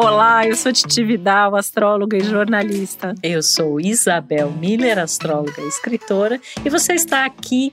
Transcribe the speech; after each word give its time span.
Olá, 0.00 0.46
eu 0.46 0.54
sou 0.54 0.72
Titi 0.72 1.02
Vidal, 1.02 1.56
astróloga 1.56 2.16
e 2.16 2.20
jornalista. 2.20 3.16
Eu 3.20 3.42
sou 3.42 3.80
Isabel 3.80 4.48
Miller, 4.52 4.96
astróloga 4.96 5.60
e 5.60 5.66
escritora, 5.66 6.40
e 6.64 6.70
você 6.70 6.92
está 6.92 7.26
aqui 7.26 7.72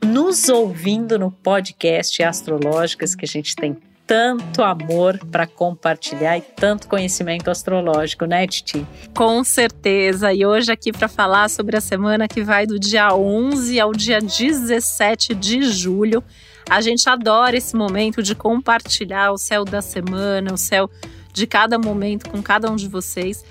nos 0.00 0.48
ouvindo 0.48 1.18
no 1.18 1.32
podcast 1.32 2.22
Astrológicas 2.22 3.16
que 3.16 3.24
a 3.24 3.28
gente 3.28 3.56
tem 3.56 3.76
tanto 4.06 4.62
amor 4.62 5.18
para 5.32 5.48
compartilhar 5.48 6.38
e 6.38 6.42
tanto 6.42 6.86
conhecimento 6.86 7.50
astrológico, 7.50 8.24
né, 8.24 8.46
Titi? 8.46 8.86
Com 9.12 9.42
certeza. 9.42 10.32
E 10.32 10.46
hoje 10.46 10.70
aqui 10.70 10.92
para 10.92 11.08
falar 11.08 11.50
sobre 11.50 11.76
a 11.76 11.80
semana 11.80 12.28
que 12.28 12.44
vai 12.44 12.66
do 12.66 12.78
dia 12.78 13.12
11 13.12 13.80
ao 13.80 13.90
dia 13.90 14.20
17 14.20 15.34
de 15.34 15.62
julho. 15.62 16.22
A 16.70 16.80
gente 16.80 17.08
adora 17.08 17.56
esse 17.56 17.74
momento 17.74 18.22
de 18.22 18.34
compartilhar 18.34 19.32
o 19.32 19.38
céu 19.38 19.64
da 19.64 19.82
semana, 19.82 20.54
o 20.54 20.56
céu 20.56 20.88
de 21.36 21.46
cada 21.46 21.78
momento 21.78 22.30
com 22.30 22.42
cada 22.42 22.70
um 22.70 22.76
de 22.76 22.88
vocês. 22.88 23.44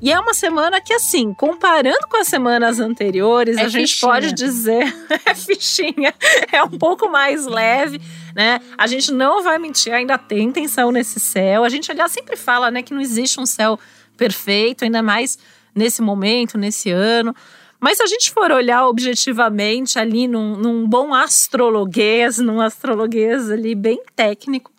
E 0.00 0.12
é 0.12 0.18
uma 0.18 0.32
semana 0.32 0.80
que, 0.80 0.92
assim, 0.92 1.34
comparando 1.34 2.06
com 2.08 2.20
as 2.20 2.28
semanas 2.28 2.78
anteriores, 2.78 3.56
é 3.56 3.62
a 3.62 3.68
gente 3.68 3.94
fichinha. 3.94 4.12
pode 4.12 4.32
dizer 4.32 4.94
é 5.26 5.34
fichinha, 5.34 6.14
é 6.52 6.62
um 6.62 6.70
pouco 6.70 7.10
mais 7.10 7.44
leve, 7.44 8.00
né? 8.34 8.60
A 8.78 8.86
gente 8.86 9.12
não 9.12 9.42
vai 9.42 9.58
mentir, 9.58 9.92
ainda 9.92 10.16
tem 10.16 10.52
tensão 10.52 10.92
nesse 10.92 11.18
céu. 11.18 11.64
A 11.64 11.68
gente, 11.68 11.90
aliás, 11.90 12.12
sempre 12.12 12.36
fala, 12.36 12.70
né, 12.70 12.80
que 12.80 12.94
não 12.94 13.00
existe 13.00 13.40
um 13.40 13.46
céu 13.46 13.76
perfeito, 14.16 14.84
ainda 14.84 15.02
mais 15.02 15.36
nesse 15.74 16.00
momento, 16.00 16.56
nesse 16.56 16.90
ano. 16.90 17.34
Mas 17.80 17.96
se 17.96 18.04
a 18.04 18.06
gente 18.06 18.30
for 18.30 18.52
olhar 18.52 18.86
objetivamente 18.86 19.98
ali 19.98 20.28
num, 20.28 20.56
num 20.56 20.88
bom 20.88 21.12
astrologuês, 21.12 22.38
num 22.38 22.60
astrologuês 22.60 23.50
ali 23.50 23.74
bem 23.74 24.00
técnico, 24.14 24.72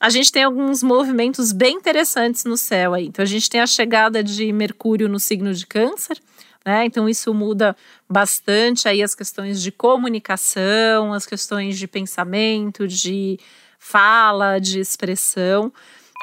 a 0.00 0.10
gente 0.10 0.30
tem 0.30 0.44
alguns 0.44 0.82
movimentos 0.82 1.52
bem 1.52 1.76
interessantes 1.76 2.44
no 2.44 2.56
céu 2.56 2.94
aí. 2.94 3.06
Então 3.06 3.22
a 3.22 3.26
gente 3.26 3.48
tem 3.48 3.60
a 3.60 3.66
chegada 3.66 4.22
de 4.22 4.52
Mercúrio 4.52 5.08
no 5.08 5.18
signo 5.18 5.52
de 5.54 5.66
Câncer, 5.66 6.20
né? 6.64 6.84
Então 6.84 7.08
isso 7.08 7.32
muda 7.32 7.76
bastante 8.08 8.88
aí 8.88 9.02
as 9.02 9.14
questões 9.14 9.62
de 9.62 9.72
comunicação, 9.72 11.12
as 11.12 11.24
questões 11.24 11.78
de 11.78 11.86
pensamento, 11.86 12.86
de 12.86 13.38
fala, 13.78 14.58
de 14.58 14.80
expressão 14.80 15.72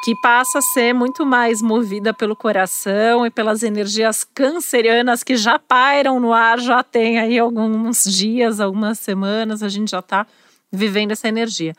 que 0.03 0.13
passa 0.21 0.59
a 0.59 0.61
ser 0.61 0.93
muito 0.93 1.25
mais 1.25 1.61
movida 1.61 2.13
pelo 2.13 2.35
coração 2.35 3.25
e 3.25 3.31
pelas 3.31 3.63
energias 3.63 4.25
cancerianas 4.25 5.23
que 5.23 5.37
já 5.37 5.58
pairam 5.58 6.19
no 6.19 6.33
ar, 6.33 6.59
já 6.59 6.83
tem 6.83 7.19
aí 7.19 7.39
alguns 7.39 8.03
dias, 8.03 8.59
algumas 8.59 8.99
semanas, 8.99 9.63
a 9.63 9.69
gente 9.69 9.91
já 9.91 9.99
está 9.99 10.27
vivendo 10.69 11.11
essa 11.11 11.30
energia. 11.30 11.73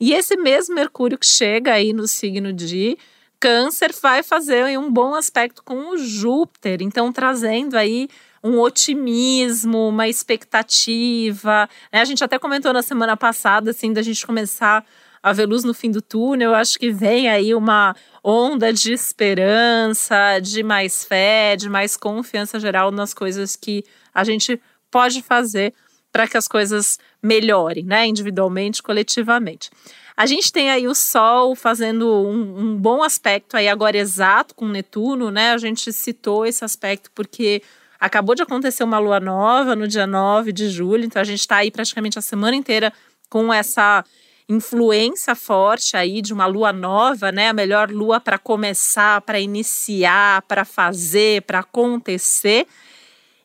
E 0.00 0.14
esse 0.14 0.34
mesmo 0.36 0.74
Mercúrio 0.74 1.18
que 1.18 1.26
chega 1.26 1.74
aí 1.74 1.92
no 1.92 2.08
signo 2.08 2.52
de 2.52 2.96
Câncer 3.38 3.94
vai 4.00 4.22
fazer 4.22 4.78
um 4.78 4.90
bom 4.90 5.14
aspecto 5.14 5.62
com 5.62 5.90
o 5.90 5.98
Júpiter, 5.98 6.82
então 6.82 7.12
trazendo 7.12 7.76
aí 7.76 8.08
um 8.42 8.58
otimismo, 8.58 9.88
uma 9.88 10.08
expectativa. 10.08 11.68
Né? 11.92 12.00
A 12.00 12.04
gente 12.04 12.24
até 12.24 12.38
comentou 12.38 12.72
na 12.72 12.82
semana 12.82 13.16
passada, 13.16 13.70
assim, 13.70 13.92
da 13.92 14.02
gente 14.02 14.26
começar 14.26 14.84
a 15.22 15.32
ver 15.32 15.46
luz 15.46 15.64
no 15.64 15.74
fim 15.74 15.90
do 15.90 16.00
túnel. 16.00 16.50
Eu 16.50 16.56
acho 16.56 16.78
que 16.78 16.90
vem 16.90 17.28
aí 17.28 17.54
uma 17.54 17.94
onda 18.24 18.72
de 18.72 18.92
esperança, 18.92 20.38
de 20.40 20.62
mais 20.62 21.04
fé, 21.04 21.56
de 21.56 21.68
mais 21.68 21.96
confiança 21.96 22.58
geral 22.58 22.90
nas 22.90 23.12
coisas 23.12 23.56
que 23.56 23.84
a 24.14 24.24
gente 24.24 24.60
pode 24.90 25.22
fazer 25.22 25.74
para 26.12 26.26
que 26.26 26.36
as 26.36 26.48
coisas 26.48 26.98
melhorem, 27.22 27.84
né? 27.84 28.06
Individualmente, 28.06 28.82
coletivamente. 28.82 29.70
A 30.16 30.26
gente 30.26 30.52
tem 30.52 30.70
aí 30.70 30.86
o 30.86 30.94
Sol 30.94 31.54
fazendo 31.54 32.06
um, 32.06 32.58
um, 32.60 32.76
bom 32.76 33.02
aspecto 33.02 33.56
aí 33.56 33.68
agora 33.68 33.96
exato 33.96 34.54
com 34.54 34.68
Netuno, 34.68 35.30
né? 35.30 35.52
A 35.52 35.58
gente 35.58 35.92
citou 35.92 36.44
esse 36.44 36.64
aspecto 36.64 37.10
porque 37.14 37.62
acabou 37.98 38.34
de 38.34 38.42
acontecer 38.42 38.84
uma 38.84 38.98
lua 38.98 39.18
nova 39.18 39.74
no 39.74 39.88
dia 39.88 40.06
9 40.06 40.52
de 40.52 40.68
julho, 40.68 41.04
então 41.04 41.22
a 41.22 41.24
gente 41.24 41.40
está 41.40 41.56
aí 41.56 41.70
praticamente 41.70 42.18
a 42.18 42.22
semana 42.22 42.56
inteira 42.56 42.92
com 43.30 43.52
essa 43.52 44.04
influência 44.48 45.34
forte 45.36 45.96
aí 45.96 46.20
de 46.20 46.34
uma 46.34 46.44
lua 46.44 46.72
nova, 46.72 47.30
né? 47.30 47.48
A 47.48 47.52
melhor 47.52 47.90
lua 47.90 48.20
para 48.20 48.36
começar, 48.36 49.20
para 49.20 49.38
iniciar, 49.38 50.42
para 50.42 50.64
fazer, 50.64 51.42
para 51.42 51.60
acontecer. 51.60 52.66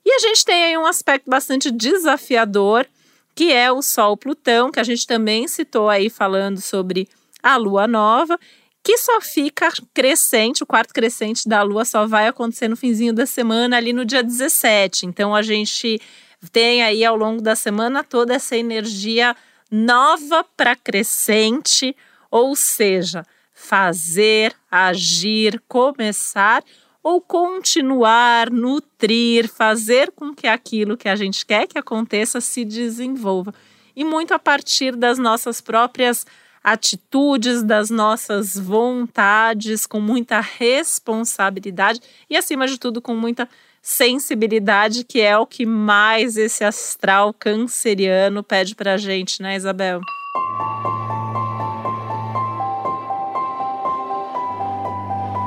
E 0.06 0.12
a 0.12 0.20
gente 0.20 0.46
tem 0.46 0.64
aí 0.66 0.78
um 0.78 0.86
aspecto 0.86 1.28
bastante 1.28 1.72
desafiador, 1.72 2.86
que 3.34 3.52
é 3.52 3.72
o 3.72 3.82
Sol 3.82 4.16
Plutão, 4.16 4.72
que 4.72 4.80
a 4.80 4.84
gente 4.84 5.08
também 5.08 5.48
citou 5.48 5.90
aí 5.90 6.10
falando 6.10 6.62
sobre 6.62 7.10
a 7.42 7.58
lua 7.58 7.88
nova, 7.88 8.40
que 8.84 9.00
só 9.00 9.20
fica 9.20 9.68
crescente, 9.96 10.62
o 10.62 10.66
quarto 10.66 10.94
crescente 10.94 11.50
da 11.50 11.64
lua 11.64 11.84
só 11.84 12.06
vai 12.06 12.28
acontecer 12.28 12.68
no 12.68 12.78
finzinho 12.78 13.14
da 13.14 13.26
semana, 13.26 13.78
ali 13.78 13.92
no 13.92 14.06
dia 14.06 14.22
17. 14.22 15.08
Então 15.08 15.34
a 15.34 15.42
gente 15.42 16.00
tem 16.52 16.84
aí 16.84 17.04
ao 17.04 17.16
longo 17.16 17.42
da 17.42 17.56
semana 17.56 18.04
toda 18.04 18.36
essa 18.36 18.56
energia 18.56 19.36
nova 19.72 20.46
para 20.56 20.76
crescente, 20.76 21.96
ou 22.30 22.56
seja, 22.56 23.26
fazer, 23.54 24.56
agir, 24.70 25.60
começar 25.68 26.64
ou 27.06 27.22
continuar, 27.22 28.50
nutrir, 28.50 29.48
fazer 29.48 30.12
com 30.14 30.34
que 30.34 30.48
aquilo 30.48 30.98
que 30.98 31.08
a 31.08 31.16
gente 31.16 31.46
quer 31.46 31.68
que 31.68 31.78
aconteça 31.78 32.42
se 32.42 32.66
desenvolva. 32.66 33.54
E 33.96 34.04
muito 34.04 34.34
a 34.34 34.40
partir 34.40 34.96
das 34.96 35.20
nossas 35.20 35.62
próprias 35.62 36.26
atitudes, 36.64 37.62
das 37.62 37.92
nossas 37.92 38.58
vontades, 38.58 39.86
com 39.86 40.02
muita 40.02 40.40
responsabilidade 40.40 42.02
e, 42.28 42.36
acima 42.36 42.66
de 42.66 42.80
tudo, 42.80 43.00
com 43.00 43.14
muita 43.14 43.48
sensibilidade, 43.84 45.04
que 45.04 45.22
é 45.22 45.38
o 45.38 45.46
que 45.46 45.64
mais 45.64 46.38
esse 46.38 46.64
astral 46.64 47.32
canceriano 47.32 48.42
pede 48.42 48.74
para 48.74 48.96
a 48.96 48.98
gente, 48.98 49.44
né, 49.44 49.56
Isabel? 49.56 50.02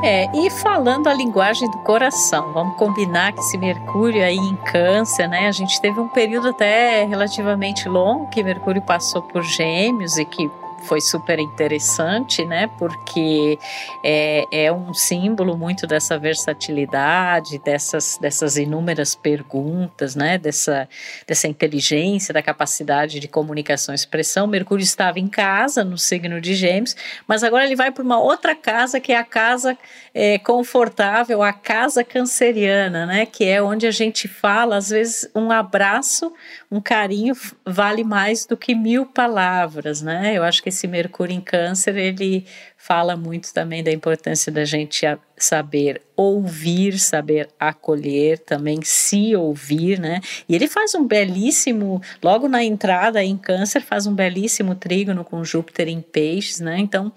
É, 0.02 0.28
e 0.32 0.48
falando 0.48 1.08
a 1.08 1.14
linguagem 1.14 1.68
do 1.68 1.78
coração, 1.78 2.52
vamos 2.52 2.76
combinar 2.76 3.32
que 3.32 3.40
esse 3.40 3.58
Mercúrio 3.58 4.22
aí 4.22 4.36
em 4.36 4.54
Câncer, 4.54 5.28
né? 5.28 5.48
A 5.48 5.52
gente 5.52 5.80
teve 5.80 5.98
um 5.98 6.06
período 6.06 6.48
até 6.48 7.04
relativamente 7.04 7.88
longo 7.88 8.28
que 8.28 8.42
Mercúrio 8.44 8.80
passou 8.80 9.22
por 9.22 9.42
Gêmeos 9.42 10.16
e 10.16 10.24
que 10.24 10.48
foi 10.84 11.00
super 11.00 11.38
interessante, 11.38 12.44
né? 12.44 12.68
Porque 12.78 13.58
é, 14.04 14.44
é 14.50 14.72
um 14.72 14.94
símbolo 14.94 15.56
muito 15.56 15.86
dessa 15.86 16.18
versatilidade, 16.18 17.58
dessas, 17.58 18.18
dessas 18.20 18.56
inúmeras 18.56 19.14
perguntas, 19.14 20.14
né? 20.14 20.38
Dessa, 20.38 20.88
dessa 21.26 21.48
inteligência, 21.48 22.32
da 22.32 22.42
capacidade 22.42 23.20
de 23.20 23.28
comunicação 23.28 23.94
e 23.94 23.96
expressão. 23.96 24.46
Mercúrio 24.46 24.82
estava 24.82 25.18
em 25.18 25.28
casa, 25.28 25.84
no 25.84 25.98
signo 25.98 26.40
de 26.40 26.54
Gêmeos, 26.54 26.96
mas 27.26 27.42
agora 27.42 27.64
ele 27.64 27.76
vai 27.76 27.90
para 27.90 28.04
uma 28.04 28.20
outra 28.20 28.54
casa, 28.54 29.00
que 29.00 29.12
é 29.12 29.16
a 29.16 29.24
casa 29.24 29.76
é, 30.14 30.38
confortável, 30.38 31.42
a 31.42 31.52
casa 31.52 32.02
canceriana, 32.04 33.04
né? 33.04 33.26
Que 33.26 33.44
é 33.44 33.62
onde 33.62 33.86
a 33.86 33.90
gente 33.90 34.28
fala, 34.28 34.76
às 34.76 34.90
vezes, 34.90 35.28
um 35.34 35.50
abraço, 35.50 36.32
um 36.70 36.80
carinho 36.80 37.34
vale 37.64 38.04
mais 38.04 38.46
do 38.46 38.56
que 38.56 38.74
mil 38.74 39.06
palavras, 39.06 40.02
né? 40.02 40.32
Eu 40.34 40.42
acho 40.42 40.62
que 40.62 40.67
esse 40.68 40.86
Mercúrio 40.86 41.34
em 41.34 41.40
Câncer, 41.40 41.96
ele 41.96 42.46
fala 42.76 43.16
muito 43.16 43.52
também 43.52 43.82
da 43.82 43.90
importância 43.90 44.52
da 44.52 44.64
gente 44.64 45.04
saber 45.36 46.00
ouvir, 46.16 46.98
saber 46.98 47.48
acolher, 47.58 48.38
também 48.38 48.80
se 48.82 49.34
ouvir, 49.34 49.98
né? 49.98 50.20
E 50.48 50.54
ele 50.54 50.68
faz 50.68 50.94
um 50.94 51.06
belíssimo, 51.06 52.00
logo 52.22 52.48
na 52.48 52.62
entrada 52.62 53.22
em 53.22 53.36
Câncer, 53.36 53.80
faz 53.82 54.06
um 54.06 54.14
belíssimo 54.14 54.74
trígono 54.74 55.24
com 55.24 55.44
Júpiter 55.44 55.88
em 55.88 56.00
Peixes, 56.00 56.60
né? 56.60 56.78
Então, 56.78 57.12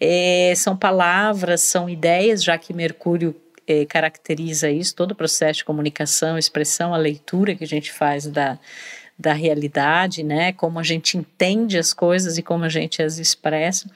é, 0.00 0.52
são 0.56 0.76
palavras, 0.76 1.62
são 1.62 1.88
ideias, 1.88 2.44
já 2.44 2.56
que 2.58 2.72
Mercúrio 2.72 3.34
é, 3.68 3.84
caracteriza 3.84 4.70
isso, 4.70 4.94
todo 4.94 5.12
o 5.12 5.14
processo 5.14 5.58
de 5.58 5.64
comunicação, 5.64 6.38
expressão, 6.38 6.94
a 6.94 6.96
leitura 6.96 7.54
que 7.54 7.64
a 7.64 7.66
gente 7.66 7.92
faz 7.92 8.26
da 8.26 8.58
da 9.18 9.32
realidade, 9.32 10.22
né? 10.22 10.52
Como 10.52 10.78
a 10.78 10.82
gente 10.82 11.18
entende 11.18 11.76
as 11.76 11.92
coisas 11.92 12.38
e 12.38 12.42
como 12.42 12.64
a 12.64 12.68
gente 12.68 13.02
as 13.02 13.18
expressa. 13.18 13.90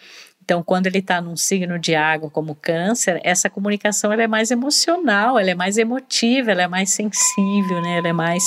Então, 0.45 0.63
quando 0.63 0.89
ele 0.89 0.99
está 0.99 1.21
num 1.21 1.37
signo 1.37 1.79
de 1.79 1.95
água 1.95 2.29
como 2.29 2.57
câncer, 2.57 3.21
essa 3.23 3.49
comunicação 3.49 4.13
ela 4.13 4.25
é 4.25 4.27
mais 4.27 4.51
emocional, 4.51 5.39
ela 5.39 5.51
é 5.51 5.55
mais 5.55 5.79
emotiva, 5.79 6.51
ela 6.51 6.63
é 6.63 6.69
mais 6.69 6.91
sensível, 6.91 7.81
né? 7.81 7.99
Ela 7.99 8.09
é 8.09 8.13
mais 8.13 8.43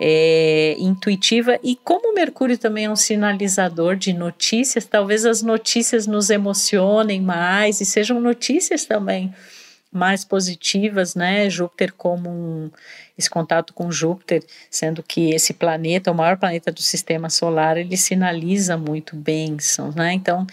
é, 0.00 0.76
intuitiva. 0.78 1.58
E 1.62 1.76
como 1.76 2.14
Mercúrio 2.14 2.56
também 2.56 2.86
é 2.86 2.90
um 2.90 2.96
sinalizador 2.96 3.96
de 3.96 4.14
notícias, 4.14 4.86
talvez 4.86 5.26
as 5.26 5.42
notícias 5.42 6.06
nos 6.06 6.30
emocionem 6.30 7.20
mais 7.20 7.82
e 7.82 7.84
sejam 7.84 8.18
notícias 8.18 8.86
também 8.86 9.34
mais 9.92 10.24
positivas, 10.24 11.14
né? 11.14 11.50
Júpiter 11.50 11.92
como 11.92 12.30
um, 12.30 12.70
esse 13.18 13.28
contato 13.28 13.74
com 13.74 13.90
Júpiter, 13.90 14.44
sendo 14.70 15.02
que 15.02 15.30
esse 15.30 15.52
planeta, 15.52 16.12
o 16.12 16.14
maior 16.14 16.36
planeta 16.36 16.70
do 16.70 16.80
sistema 16.80 17.28
solar, 17.28 17.76
ele 17.76 17.96
sinaliza 17.96 18.76
muito 18.76 19.16
bênçãos, 19.16 19.94
né? 19.94 20.12
Então, 20.12 20.46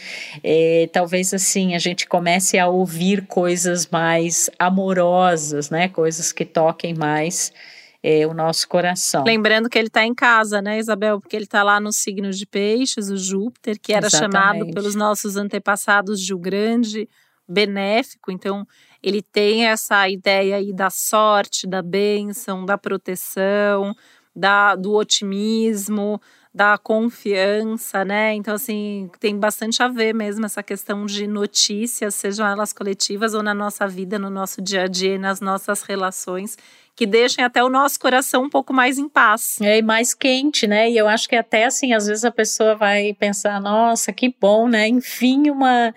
é, 0.43 0.89
talvez 0.91 1.33
assim 1.33 1.75
a 1.75 1.79
gente 1.79 2.07
comece 2.07 2.57
a 2.57 2.67
ouvir 2.67 3.27
coisas 3.27 3.87
mais 3.87 4.49
amorosas, 4.57 5.69
né? 5.69 5.87
Coisas 5.87 6.31
que 6.31 6.43
toquem 6.43 6.95
mais 6.95 7.53
é, 8.01 8.25
o 8.25 8.33
nosso 8.33 8.67
coração. 8.67 9.23
Lembrando 9.23 9.69
que 9.69 9.77
ele 9.77 9.87
está 9.87 10.03
em 10.03 10.15
casa, 10.15 10.61
né, 10.61 10.79
Isabel? 10.79 11.19
Porque 11.19 11.35
ele 11.35 11.45
está 11.45 11.61
lá 11.61 11.79
no 11.79 11.91
signo 11.91 12.31
de 12.31 12.45
Peixes, 12.45 13.09
o 13.09 13.17
Júpiter, 13.17 13.77
que 13.79 13.93
era 13.93 14.07
Exatamente. 14.07 14.33
chamado 14.33 14.71
pelos 14.71 14.95
nossos 14.95 15.35
antepassados 15.35 16.21
de 16.21 16.33
o 16.33 16.39
grande 16.39 17.07
benéfico. 17.47 18.31
Então, 18.31 18.67
ele 19.07 19.21
tem 19.21 19.67
essa 19.67 20.09
ideia 20.09 20.57
aí 20.57 20.73
da 20.73 20.89
sorte, 20.89 21.65
da 21.65 21.81
bênção, 21.81 22.65
da 22.65 22.77
proteção, 22.77 23.95
da, 24.35 24.75
do 24.75 24.93
otimismo, 24.93 26.19
da 26.53 26.77
confiança, 26.77 28.03
né? 28.03 28.33
Então, 28.33 28.53
assim, 28.55 29.09
tem 29.19 29.37
bastante 29.39 29.81
a 29.81 29.87
ver 29.87 30.13
mesmo 30.13 30.45
essa 30.45 30.61
questão 30.61 31.05
de 31.05 31.25
notícias, 31.25 32.15
sejam 32.15 32.45
elas 32.45 32.73
coletivas 32.73 33.33
ou 33.33 33.41
na 33.41 33.53
nossa 33.53 33.87
vida, 33.87 34.19
no 34.19 34.29
nosso 34.29 34.61
dia 34.61 34.83
a 34.83 34.87
dia, 34.87 35.17
nas 35.17 35.39
nossas 35.39 35.83
relações 35.83 36.57
que 36.97 37.05
deixem 37.05 37.45
até 37.45 37.63
o 37.63 37.69
nosso 37.69 37.99
coração 37.99 38.43
um 38.43 38.49
pouco 38.49 38.73
mais 38.73 38.97
em 38.97 39.07
paz. 39.07 39.61
É, 39.61 39.77
e 39.77 39.81
mais 39.83 40.15
quente, 40.15 40.65
né? 40.65 40.89
E 40.89 40.97
eu 40.97 41.07
acho 41.07 41.29
que 41.29 41.35
até 41.35 41.65
assim, 41.65 41.93
às 41.93 42.07
vezes 42.07 42.25
a 42.25 42.31
pessoa 42.31 42.75
vai 42.75 43.13
pensar, 43.13 43.61
nossa, 43.61 44.11
que 44.11 44.33
bom, 44.41 44.67
né? 44.67 44.87
Enfim, 44.87 45.51
uma, 45.51 45.93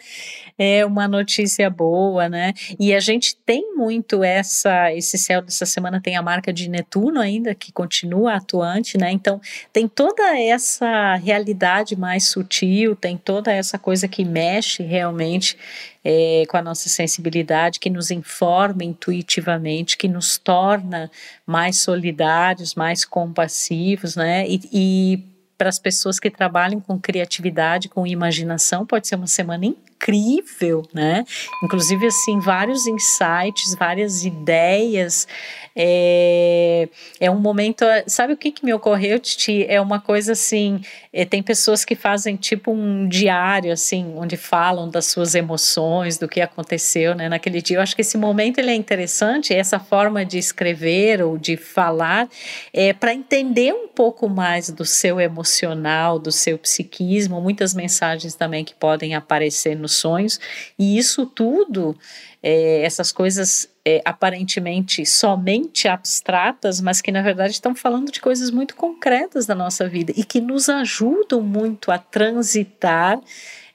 é, 0.59 0.85
uma 0.85 1.09
notícia 1.09 1.71
boa, 1.71 2.29
né? 2.29 2.53
E 2.79 2.93
a 2.93 3.01
gente 3.01 3.35
tem 3.35 3.75
muito 3.75 4.23
essa, 4.23 4.93
esse 4.93 5.17
céu 5.17 5.41
dessa 5.41 5.65
semana 5.65 6.03
tem 6.03 6.17
a 6.17 6.23
marca 6.23 6.53
de 6.53 6.69
Netuno 6.69 7.19
ainda, 7.19 7.55
que 7.55 7.73
continua 7.73 8.35
atuante, 8.35 8.99
né? 8.99 9.11
Então, 9.11 9.41
tem 9.73 9.89
toda 9.89 10.39
essa 10.39 11.15
realidade 11.15 11.97
mais 11.97 12.29
sutil, 12.29 12.95
tem 12.95 13.17
toda 13.17 13.51
essa 13.51 13.79
coisa 13.79 14.07
que 14.07 14.23
mexe 14.23 14.83
realmente 14.83 15.57
é, 16.05 16.45
com 16.49 16.57
a 16.57 16.63
nossa 16.63 16.89
sensibilidade, 16.89 17.79
que 17.79 17.91
nos 17.91 18.11
informa 18.11 18.85
intuitivamente, 18.85 19.97
que 19.97 20.09
nos 20.09 20.39
torna 20.39 21.11
mais 21.47 21.81
solidários, 21.81 22.75
mais 22.75 23.05
compassivos, 23.05 24.17
né? 24.17 24.47
E, 24.49 24.61
e 24.73 25.25
para 25.61 25.69
as 25.69 25.79
pessoas 25.79 26.19
que 26.19 26.31
trabalham 26.31 26.81
com 26.81 26.99
criatividade, 26.99 27.91
com 27.91 28.07
imaginação, 28.07 28.87
pode 28.87 29.07
ser 29.07 29.17
uma 29.17 29.27
semana 29.27 29.67
incrível, 29.67 30.83
né? 30.95 31.23
Inclusive, 31.63 32.07
assim, 32.07 32.41
vários 32.41 32.87
insights, 32.87 33.75
várias 33.79 34.25
ideias. 34.25 35.29
É, 35.75 36.89
é 37.21 37.31
um 37.31 37.39
momento. 37.39 37.85
Sabe 38.07 38.33
o 38.33 38.37
que, 38.37 38.51
que 38.51 38.65
me 38.65 38.73
ocorreu, 38.73 39.19
Titi? 39.19 39.65
É 39.69 39.81
uma 39.81 40.01
coisa 40.01 40.33
assim. 40.33 40.81
É, 41.13 41.25
tem 41.25 41.43
pessoas 41.43 41.85
que 41.85 41.95
fazem 41.95 42.37
tipo 42.37 42.73
um 42.73 43.09
diário, 43.09 43.73
assim, 43.73 44.15
onde 44.17 44.37
falam 44.37 44.89
das 44.89 45.07
suas 45.07 45.35
emoções, 45.35 46.19
do 46.19 46.29
que 46.29 46.41
aconteceu, 46.41 47.15
né, 47.15 47.29
naquele 47.29 47.61
dia. 47.61 47.79
Eu 47.79 47.83
acho 47.83 47.95
que 47.95 48.03
esse 48.03 48.17
momento 48.17 48.59
ele 48.59 48.71
é 48.71 48.75
interessante, 48.75 49.53
essa 49.55 49.79
forma 49.79 50.25
de 50.25 50.39
escrever 50.39 51.23
ou 51.23 51.37
de 51.37 51.57
falar, 51.57 52.29
é 52.73 52.93
para 52.93 53.15
entender 53.15 53.73
um 53.73 53.89
pouco 53.89 54.29
mais 54.29 54.71
do 54.71 54.85
seu 54.85 55.21
emocional, 55.21 56.19
do 56.19 56.31
seu 56.33 56.59
psiquismo, 56.59 57.41
muitas 57.41 57.75
mensagens 57.75 58.35
também 58.35 58.65
que 58.65 58.75
podem 58.75 59.15
aparecer 59.15 59.77
no 59.77 59.89
sonhos, 59.89 60.39
e 60.79 60.97
isso 60.99 61.27
tudo, 61.27 61.97
é, 62.43 62.83
essas 62.83 63.13
coisas 63.13 63.69
é, 63.85 64.01
aparentemente 64.05 65.05
somente 65.05 65.89
abstratas, 65.89 66.81
mas 66.81 67.01
que 67.01 67.13
na 67.13 67.23
verdade 67.23 67.53
estão 67.53 67.75
falando 67.75 68.11
de 68.11 68.21
coisas 68.21 68.51
muito 68.51 68.75
concretas 68.75 69.47
da 69.47 69.55
nossa 69.55 69.89
vida 69.89 70.13
e 70.17 70.25
que 70.25 70.41
nos 70.41 70.69
ajudam 70.69 71.43
muito 71.43 71.91
a 71.91 71.99
transitar 71.99 73.21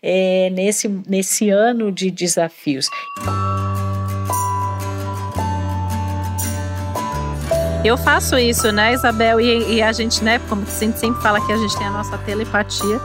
é, 0.02 0.50
nesse, 0.52 0.88
nesse 0.88 1.50
ano 1.50 1.92
de 1.92 2.10
desafios. 2.10 2.88
Eu 7.84 7.98
faço 7.98 8.36
isso, 8.40 8.72
né, 8.72 8.94
Isabel? 8.94 9.40
E, 9.40 9.76
e, 9.76 9.82
a 9.82 9.92
gente, 9.92 10.24
né, 10.24 10.40
como 10.50 10.64
a 10.64 10.80
gente 10.80 10.98
sempre 10.98 11.22
fala 11.22 11.40
que 11.46 11.52
a 11.52 11.58
gente 11.58 11.78
tem 11.78 11.86
a 11.86 11.92
nossa 11.92 12.18
telepatia. 12.18 13.00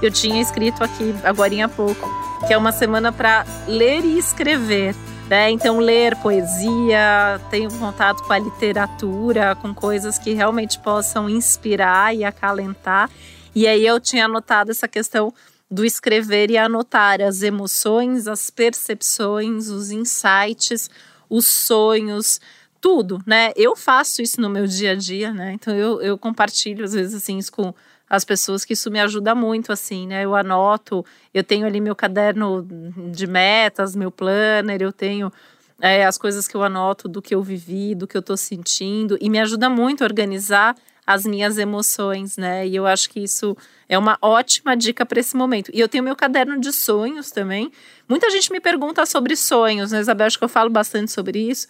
Eu 0.00 0.10
tinha 0.10 0.40
escrito 0.40 0.84
aqui 0.84 1.12
agora 1.24 1.64
há 1.64 1.68
pouco 1.68 2.29
que 2.46 2.52
é 2.52 2.56
uma 2.56 2.72
semana 2.72 3.12
para 3.12 3.44
ler 3.66 4.04
e 4.04 4.18
escrever. 4.18 4.94
Né? 5.28 5.50
Então, 5.50 5.78
ler 5.78 6.16
poesia, 6.16 7.40
tenho 7.50 7.70
contato 7.78 8.22
com 8.24 8.32
a 8.32 8.38
literatura, 8.38 9.54
com 9.54 9.72
coisas 9.72 10.18
que 10.18 10.32
realmente 10.32 10.78
possam 10.80 11.30
inspirar 11.30 12.14
e 12.14 12.24
acalentar. 12.24 13.08
E 13.54 13.66
aí 13.66 13.86
eu 13.86 14.00
tinha 14.00 14.24
anotado 14.24 14.72
essa 14.72 14.88
questão 14.88 15.32
do 15.70 15.84
escrever 15.84 16.50
e 16.50 16.58
anotar 16.58 17.20
as 17.20 17.42
emoções, 17.42 18.26
as 18.26 18.50
percepções, 18.50 19.68
os 19.68 19.92
insights, 19.92 20.90
os 21.28 21.46
sonhos, 21.46 22.40
tudo, 22.80 23.22
né? 23.24 23.52
Eu 23.54 23.76
faço 23.76 24.20
isso 24.20 24.40
no 24.40 24.50
meu 24.50 24.66
dia 24.66 24.92
a 24.92 24.94
dia, 24.96 25.32
né? 25.32 25.52
Então 25.52 25.74
eu, 25.74 26.00
eu 26.00 26.18
compartilho 26.18 26.84
às 26.84 26.92
vezes 26.92 27.14
assim 27.14 27.38
isso 27.38 27.52
com 27.52 27.72
as 28.10 28.24
pessoas, 28.24 28.64
que 28.64 28.72
isso 28.72 28.90
me 28.90 28.98
ajuda 28.98 29.36
muito, 29.36 29.72
assim, 29.72 30.08
né? 30.08 30.24
Eu 30.24 30.34
anoto, 30.34 31.06
eu 31.32 31.44
tenho 31.44 31.64
ali 31.64 31.80
meu 31.80 31.94
caderno 31.94 32.66
de 33.12 33.24
metas, 33.28 33.94
meu 33.94 34.10
planner, 34.10 34.82
eu 34.82 34.92
tenho 34.92 35.32
é, 35.80 36.04
as 36.04 36.18
coisas 36.18 36.48
que 36.48 36.56
eu 36.56 36.62
anoto 36.64 37.08
do 37.08 37.22
que 37.22 37.32
eu 37.32 37.40
vivi, 37.40 37.94
do 37.94 38.08
que 38.08 38.16
eu 38.16 38.22
tô 38.22 38.36
sentindo, 38.36 39.16
e 39.20 39.30
me 39.30 39.38
ajuda 39.38 39.70
muito 39.70 40.02
a 40.02 40.06
organizar 40.06 40.74
as 41.06 41.24
minhas 41.24 41.56
emoções, 41.56 42.36
né? 42.36 42.66
E 42.66 42.74
eu 42.74 42.86
acho 42.86 43.08
que 43.10 43.20
isso 43.20 43.56
é 43.88 43.96
uma 43.96 44.18
ótima 44.20 44.76
dica 44.76 45.06
para 45.06 45.20
esse 45.20 45.36
momento. 45.36 45.70
E 45.72 45.80
eu 45.80 45.88
tenho 45.88 46.04
meu 46.04 46.14
caderno 46.14 46.60
de 46.60 46.72
sonhos 46.72 47.30
também. 47.30 47.70
Muita 48.08 48.28
gente 48.30 48.52
me 48.52 48.60
pergunta 48.60 49.06
sobre 49.06 49.36
sonhos, 49.36 49.92
né, 49.92 50.00
Isabel? 50.00 50.26
Acho 50.26 50.38
que 50.38 50.44
eu 50.44 50.48
falo 50.48 50.70
bastante 50.70 51.10
sobre 51.10 51.38
isso. 51.38 51.66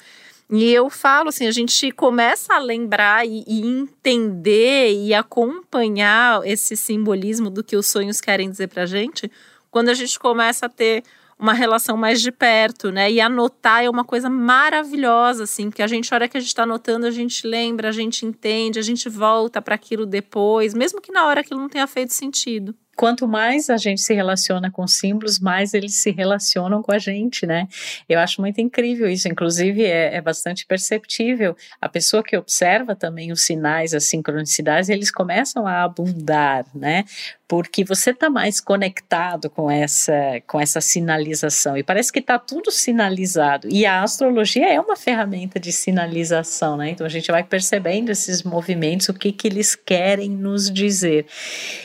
E 0.52 0.72
eu 0.72 0.90
falo 0.90 1.28
assim, 1.28 1.46
a 1.46 1.52
gente 1.52 1.92
começa 1.92 2.54
a 2.54 2.58
lembrar 2.58 3.24
e, 3.24 3.44
e, 3.46 3.60
entender 3.64 4.92
e 4.92 5.14
acompanhar 5.14 6.44
esse 6.44 6.76
simbolismo 6.76 7.48
do 7.48 7.62
que 7.62 7.76
os 7.76 7.86
sonhos 7.86 8.20
querem 8.20 8.50
dizer 8.50 8.66
pra 8.66 8.84
gente, 8.84 9.30
quando 9.70 9.90
a 9.90 9.94
gente 9.94 10.18
começa 10.18 10.66
a 10.66 10.68
ter 10.68 11.04
uma 11.38 11.52
relação 11.52 11.96
mais 11.96 12.20
de 12.20 12.32
perto, 12.32 12.90
né? 12.90 13.10
E 13.10 13.20
anotar 13.20 13.84
é 13.84 13.88
uma 13.88 14.04
coisa 14.04 14.28
maravilhosa, 14.28 15.44
assim, 15.44 15.70
porque 15.70 15.82
a 15.82 15.86
gente, 15.86 16.12
a 16.12 16.16
hora 16.16 16.28
que 16.28 16.36
a 16.36 16.40
gente 16.40 16.48
está 16.48 16.64
anotando, 16.64 17.06
a 17.06 17.10
gente 17.12 17.46
lembra, 17.46 17.88
a 17.88 17.92
gente 17.92 18.26
entende, 18.26 18.78
a 18.78 18.82
gente 18.82 19.08
volta 19.08 19.62
para 19.62 19.76
aquilo 19.76 20.04
depois, 20.04 20.74
mesmo 20.74 21.00
que 21.00 21.12
na 21.12 21.26
hora 21.26 21.40
aquilo 21.40 21.60
não 21.60 21.68
tenha 21.68 21.86
feito 21.86 22.12
sentido 22.12 22.74
quanto 22.96 23.26
mais 23.26 23.70
a 23.70 23.76
gente 23.76 24.00
se 24.00 24.12
relaciona 24.14 24.70
com 24.70 24.86
símbolos, 24.86 25.38
mais 25.38 25.72
eles 25.74 25.94
se 25.96 26.10
relacionam 26.10 26.82
com 26.82 26.92
a 26.92 26.98
gente, 26.98 27.46
né? 27.46 27.66
Eu 28.08 28.18
acho 28.20 28.40
muito 28.40 28.60
incrível 28.60 29.08
isso. 29.08 29.28
Inclusive, 29.28 29.82
é, 29.84 30.14
é 30.14 30.20
bastante 30.20 30.66
perceptível. 30.66 31.56
A 31.80 31.88
pessoa 31.88 32.22
que 32.22 32.36
observa 32.36 32.94
também 32.94 33.32
os 33.32 33.42
sinais, 33.42 33.94
as 33.94 34.04
sincronicidades, 34.04 34.88
eles 34.88 35.10
começam 35.10 35.66
a 35.66 35.82
abundar, 35.82 36.66
né? 36.74 37.04
porque 37.50 37.82
você 37.82 38.10
está 38.10 38.30
mais 38.30 38.60
conectado 38.60 39.50
com 39.50 39.68
essa, 39.68 40.40
com 40.46 40.60
essa 40.60 40.80
sinalização 40.80 41.76
e 41.76 41.82
parece 41.82 42.12
que 42.12 42.20
está 42.20 42.38
tudo 42.38 42.70
sinalizado 42.70 43.66
e 43.68 43.84
a 43.84 44.04
astrologia 44.04 44.72
é 44.72 44.80
uma 44.80 44.94
ferramenta 44.94 45.58
de 45.58 45.72
sinalização, 45.72 46.76
né? 46.76 46.90
Então 46.90 47.04
a 47.04 47.10
gente 47.10 47.28
vai 47.28 47.42
percebendo 47.42 48.10
esses 48.10 48.44
movimentos, 48.44 49.08
o 49.08 49.14
que 49.14 49.32
que 49.32 49.48
eles 49.48 49.74
querem 49.74 50.30
nos 50.30 50.70
dizer 50.70 51.26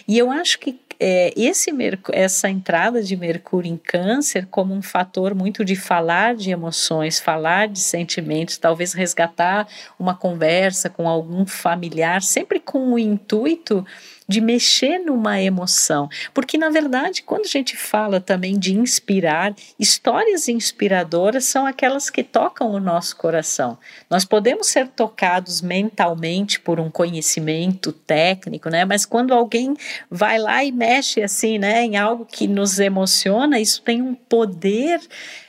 e 0.08 0.20
eu 0.20 0.30
acho 0.30 0.60
que 0.60 0.72
é, 1.00 1.34
esse 1.36 1.72
essa 2.14 2.50
entrada 2.50 3.02
de 3.02 3.16
Mercúrio 3.16 3.72
em 3.72 3.78
Câncer 3.78 4.48
como 4.50 4.74
um 4.74 4.82
fator 4.82 5.36
muito 5.36 5.64
de 5.66 5.76
falar 5.76 6.36
de 6.36 6.52
emoções, 6.52 7.20
falar 7.20 7.68
de 7.68 7.80
sentimentos, 7.80 8.58
talvez 8.58 8.94
resgatar 8.94 9.68
uma 10.00 10.16
conversa 10.16 10.90
com 10.90 11.08
algum 11.08 11.46
familiar, 11.46 12.22
sempre 12.22 12.60
com 12.60 12.94
o 12.94 13.00
intuito 13.00 13.86
de 14.28 14.42
mexer 14.42 15.00
numa 15.00 15.40
emoção. 15.40 16.10
Porque, 16.34 16.58
na 16.58 16.70
verdade, 16.70 17.24
quando 17.24 17.46
a 17.46 17.50
gente 17.50 17.78
fala 17.78 18.20
também 18.20 18.58
de 18.58 18.74
inspirar, 18.76 19.56
histórias 19.80 20.48
inspiradoras 20.48 21.46
são 21.46 21.66
aquelas 21.66 22.10
que 22.10 22.24
tocam 22.24 22.72
o 22.72 22.80
nosso 22.80 23.16
coração. 23.16 23.78
Nós 24.10 24.26
podemos 24.26 24.68
ser 24.68 24.88
tocados 24.88 25.62
mentalmente 25.62 26.60
por 26.60 26.80
um 26.80 26.90
conhecimento 26.90 27.92
técnico, 27.92 28.70
né? 28.70 28.86
Mas 28.86 29.06
quando 29.06 29.34
alguém 29.34 29.76
vai 30.10 30.40
lá 30.40 30.64
e 30.64 30.72
mexe 30.72 31.22
assim, 31.22 31.58
né, 31.58 31.84
em 31.84 31.98
algo 31.98 32.26
que 32.26 32.48
nos 32.48 32.80
emociona, 32.80 33.60
isso 33.60 33.82
tem 33.82 34.02
um 34.02 34.16
poder 34.16 35.00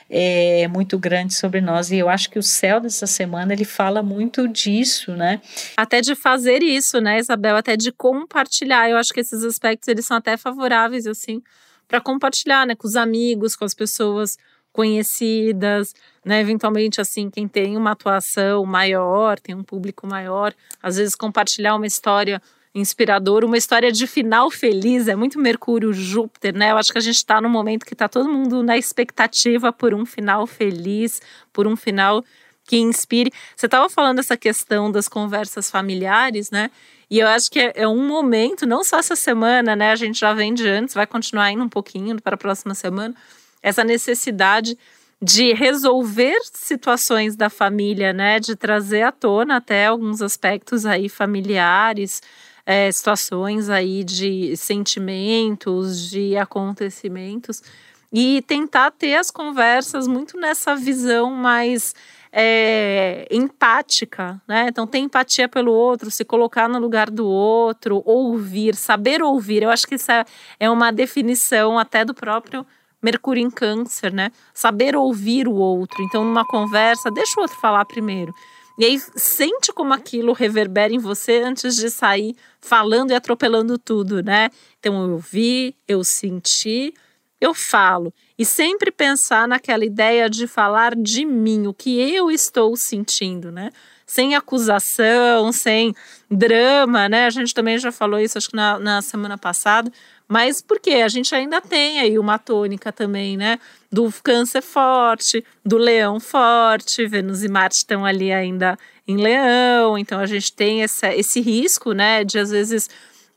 é, 0.09 0.67
muito 0.67 0.97
grande 0.97 1.33
sobre 1.33 1.61
nós. 1.61 1.91
E 1.91 1.97
eu 1.97 2.09
acho 2.09 2.29
que 2.29 2.39
o 2.39 2.43
céu 2.43 2.79
dessa 2.79 3.05
semana 3.05 3.53
ele 3.53 3.65
fala 3.65 4.01
muito 4.01 4.47
disso, 4.47 5.11
né? 5.11 5.41
Até 5.75 6.01
de 6.01 6.15
fazer 6.15 6.63
isso, 6.63 6.99
né, 6.99 7.19
Isabel? 7.19 7.55
Até 7.55 7.75
de 7.75 7.91
compartilhar. 7.91 8.89
Eu 8.89 8.97
acho 8.97 9.13
que 9.13 9.19
esses 9.19 9.43
aspectos 9.43 9.87
eles 9.87 10.05
são 10.05 10.17
até 10.17 10.37
favoráveis, 10.37 11.05
assim, 11.07 11.41
para 11.87 12.01
compartilhar, 12.01 12.65
né, 12.65 12.75
com 12.75 12.87
os 12.87 12.95
amigos, 12.95 13.55
com 13.55 13.65
as 13.65 13.73
pessoas 13.73 14.37
conhecidas, 14.71 15.93
né? 16.23 16.39
Eventualmente, 16.39 17.01
assim, 17.01 17.29
quem 17.29 17.47
tem 17.47 17.75
uma 17.75 17.91
atuação 17.91 18.63
maior, 18.65 19.39
tem 19.39 19.55
um 19.55 19.63
público 19.63 20.05
maior, 20.05 20.53
às 20.83 20.97
vezes 20.97 21.15
compartilhar 21.15 21.75
uma 21.75 21.87
história 21.87 22.41
inspiradora, 22.79 23.45
uma 23.45 23.57
história 23.57 23.91
de 23.91 24.05
final 24.05 24.49
feliz, 24.51 25.07
é 25.07 25.15
muito 25.15 25.39
Mercúrio, 25.39 25.93
Júpiter, 25.93 26.55
né? 26.55 26.71
Eu 26.71 26.77
acho 26.77 26.91
que 26.91 26.97
a 26.97 27.01
gente 27.01 27.15
está 27.15 27.41
no 27.41 27.49
momento 27.49 27.85
que 27.85 27.93
está 27.93 28.07
todo 28.07 28.29
mundo 28.29 28.61
na 28.61 28.77
expectativa 28.77 29.73
por 29.73 29.93
um 29.93 30.05
final 30.05 30.45
feliz, 30.45 31.21
por 31.51 31.67
um 31.67 31.75
final 31.75 32.23
que 32.67 32.77
inspire. 32.77 33.31
Você 33.55 33.65
estava 33.65 33.89
falando 33.89 34.19
essa 34.19 34.37
questão 34.37 34.91
das 34.91 35.07
conversas 35.07 35.71
familiares, 35.71 36.51
né? 36.51 36.69
E 37.09 37.19
eu 37.19 37.27
acho 37.27 37.49
que 37.49 37.59
é, 37.59 37.71
é, 37.75 37.87
um 37.87 38.05
momento, 38.05 38.65
não 38.65 38.83
só 38.83 38.99
essa 38.99 39.15
semana, 39.15 39.75
né? 39.75 39.91
A 39.91 39.95
gente 39.95 40.19
já 40.19 40.33
vem 40.33 40.53
de 40.53 40.67
antes, 40.67 40.93
vai 40.93 41.07
continuar 41.07 41.51
indo 41.51 41.63
um 41.63 41.69
pouquinho 41.69 42.21
para 42.21 42.35
a 42.35 42.37
próxima 42.37 42.75
semana, 42.75 43.15
essa 43.63 43.83
necessidade 43.83 44.77
de 45.21 45.53
resolver 45.53 46.37
situações 46.53 47.35
da 47.35 47.49
família, 47.49 48.13
né? 48.13 48.39
De 48.39 48.55
trazer 48.55 49.03
à 49.03 49.11
tona 49.11 49.55
até 49.57 49.87
alguns 49.87 50.21
aspectos 50.21 50.85
aí 50.85 51.09
familiares, 51.09 52.21
é, 52.67 52.91
situações 52.91 53.69
aí 53.69 54.03
de 54.03 54.57
sentimentos, 54.57 56.09
de 56.09 56.35
acontecimentos, 56.35 57.63
e 58.11 58.43
tentar 58.45 58.91
ter 58.91 59.15
as 59.15 59.31
conversas 59.31 60.05
muito 60.05 60.37
nessa 60.37 60.75
visão 60.75 61.31
mais 61.31 61.95
é, 62.29 63.25
empática, 63.31 64.41
né? 64.45 64.65
Então, 64.67 64.85
ter 64.85 64.97
empatia 64.97 65.47
pelo 65.47 65.71
outro, 65.71 66.11
se 66.11 66.25
colocar 66.25 66.67
no 66.67 66.77
lugar 66.77 67.09
do 67.09 67.25
outro, 67.25 68.01
ouvir, 68.05 68.75
saber 68.75 69.21
ouvir. 69.23 69.63
Eu 69.63 69.69
acho 69.69 69.87
que 69.87 69.95
isso 69.95 70.11
é, 70.11 70.25
é 70.59 70.69
uma 70.69 70.91
definição 70.91 71.79
até 71.79 72.03
do 72.03 72.13
próprio 72.13 72.65
Mercúrio 73.01 73.41
em 73.41 73.49
Câncer, 73.49 74.11
né? 74.11 74.29
Saber 74.53 74.93
ouvir 74.93 75.47
o 75.47 75.53
outro. 75.53 76.03
Então, 76.03 76.25
numa 76.25 76.45
conversa, 76.45 77.09
deixa 77.09 77.39
o 77.39 77.43
outro 77.43 77.57
falar 77.61 77.85
primeiro. 77.85 78.33
E 78.77 78.85
aí, 78.85 78.99
sente 79.15 79.73
como 79.73 79.93
aquilo 79.93 80.33
reverbera 80.33 80.93
em 80.93 80.99
você 80.99 81.41
antes 81.41 81.75
de 81.75 81.89
sair 81.89 82.35
falando 82.61 83.11
e 83.11 83.15
atropelando 83.15 83.77
tudo, 83.77 84.21
né? 84.21 84.49
Então, 84.79 85.09
eu 85.09 85.17
vi, 85.17 85.75
eu 85.87 86.03
senti, 86.03 86.93
eu 87.41 87.53
falo. 87.55 88.13
E 88.37 88.45
sempre 88.45 88.91
pensar 88.91 89.47
naquela 89.47 89.83
ideia 89.83 90.29
de 90.29 90.45
falar 90.45 90.95
de 90.95 91.25
mim, 91.25 91.65
o 91.65 91.73
que 91.73 91.99
eu 91.99 92.29
estou 92.29 92.75
sentindo, 92.77 93.51
né? 93.51 93.71
Sem 94.05 94.35
acusação, 94.35 95.51
sem 95.51 95.93
drama, 96.29 97.09
né? 97.09 97.25
A 97.25 97.29
gente 97.31 97.53
também 97.53 97.77
já 97.79 97.91
falou 97.91 98.19
isso, 98.19 98.37
acho 98.37 98.49
que 98.49 98.55
na, 98.55 98.77
na 98.79 99.01
semana 99.01 99.37
passada. 99.37 99.91
Mas 100.27 100.61
porque 100.61 100.91
a 100.91 101.07
gente 101.07 101.33
ainda 101.33 101.61
tem 101.61 101.99
aí 101.99 102.19
uma 102.19 102.37
tônica 102.37 102.91
também, 102.91 103.37
né? 103.37 103.59
Do 103.89 104.11
câncer 104.21 104.61
forte, 104.61 105.43
do 105.63 105.77
leão 105.77 106.19
forte, 106.19 107.07
Vênus 107.07 107.43
e 107.43 107.47
Marte 107.47 107.77
estão 107.77 108.05
ali 108.05 108.33
ainda 108.33 108.77
em 109.07 109.15
leão, 109.15 109.97
então 109.97 110.19
a 110.19 110.25
gente 110.25 110.51
tem 110.51 110.83
essa, 110.83 111.15
esse 111.15 111.39
risco, 111.39 111.93
né? 111.93 112.25
De 112.25 112.37
às 112.37 112.51
vezes 112.51 112.89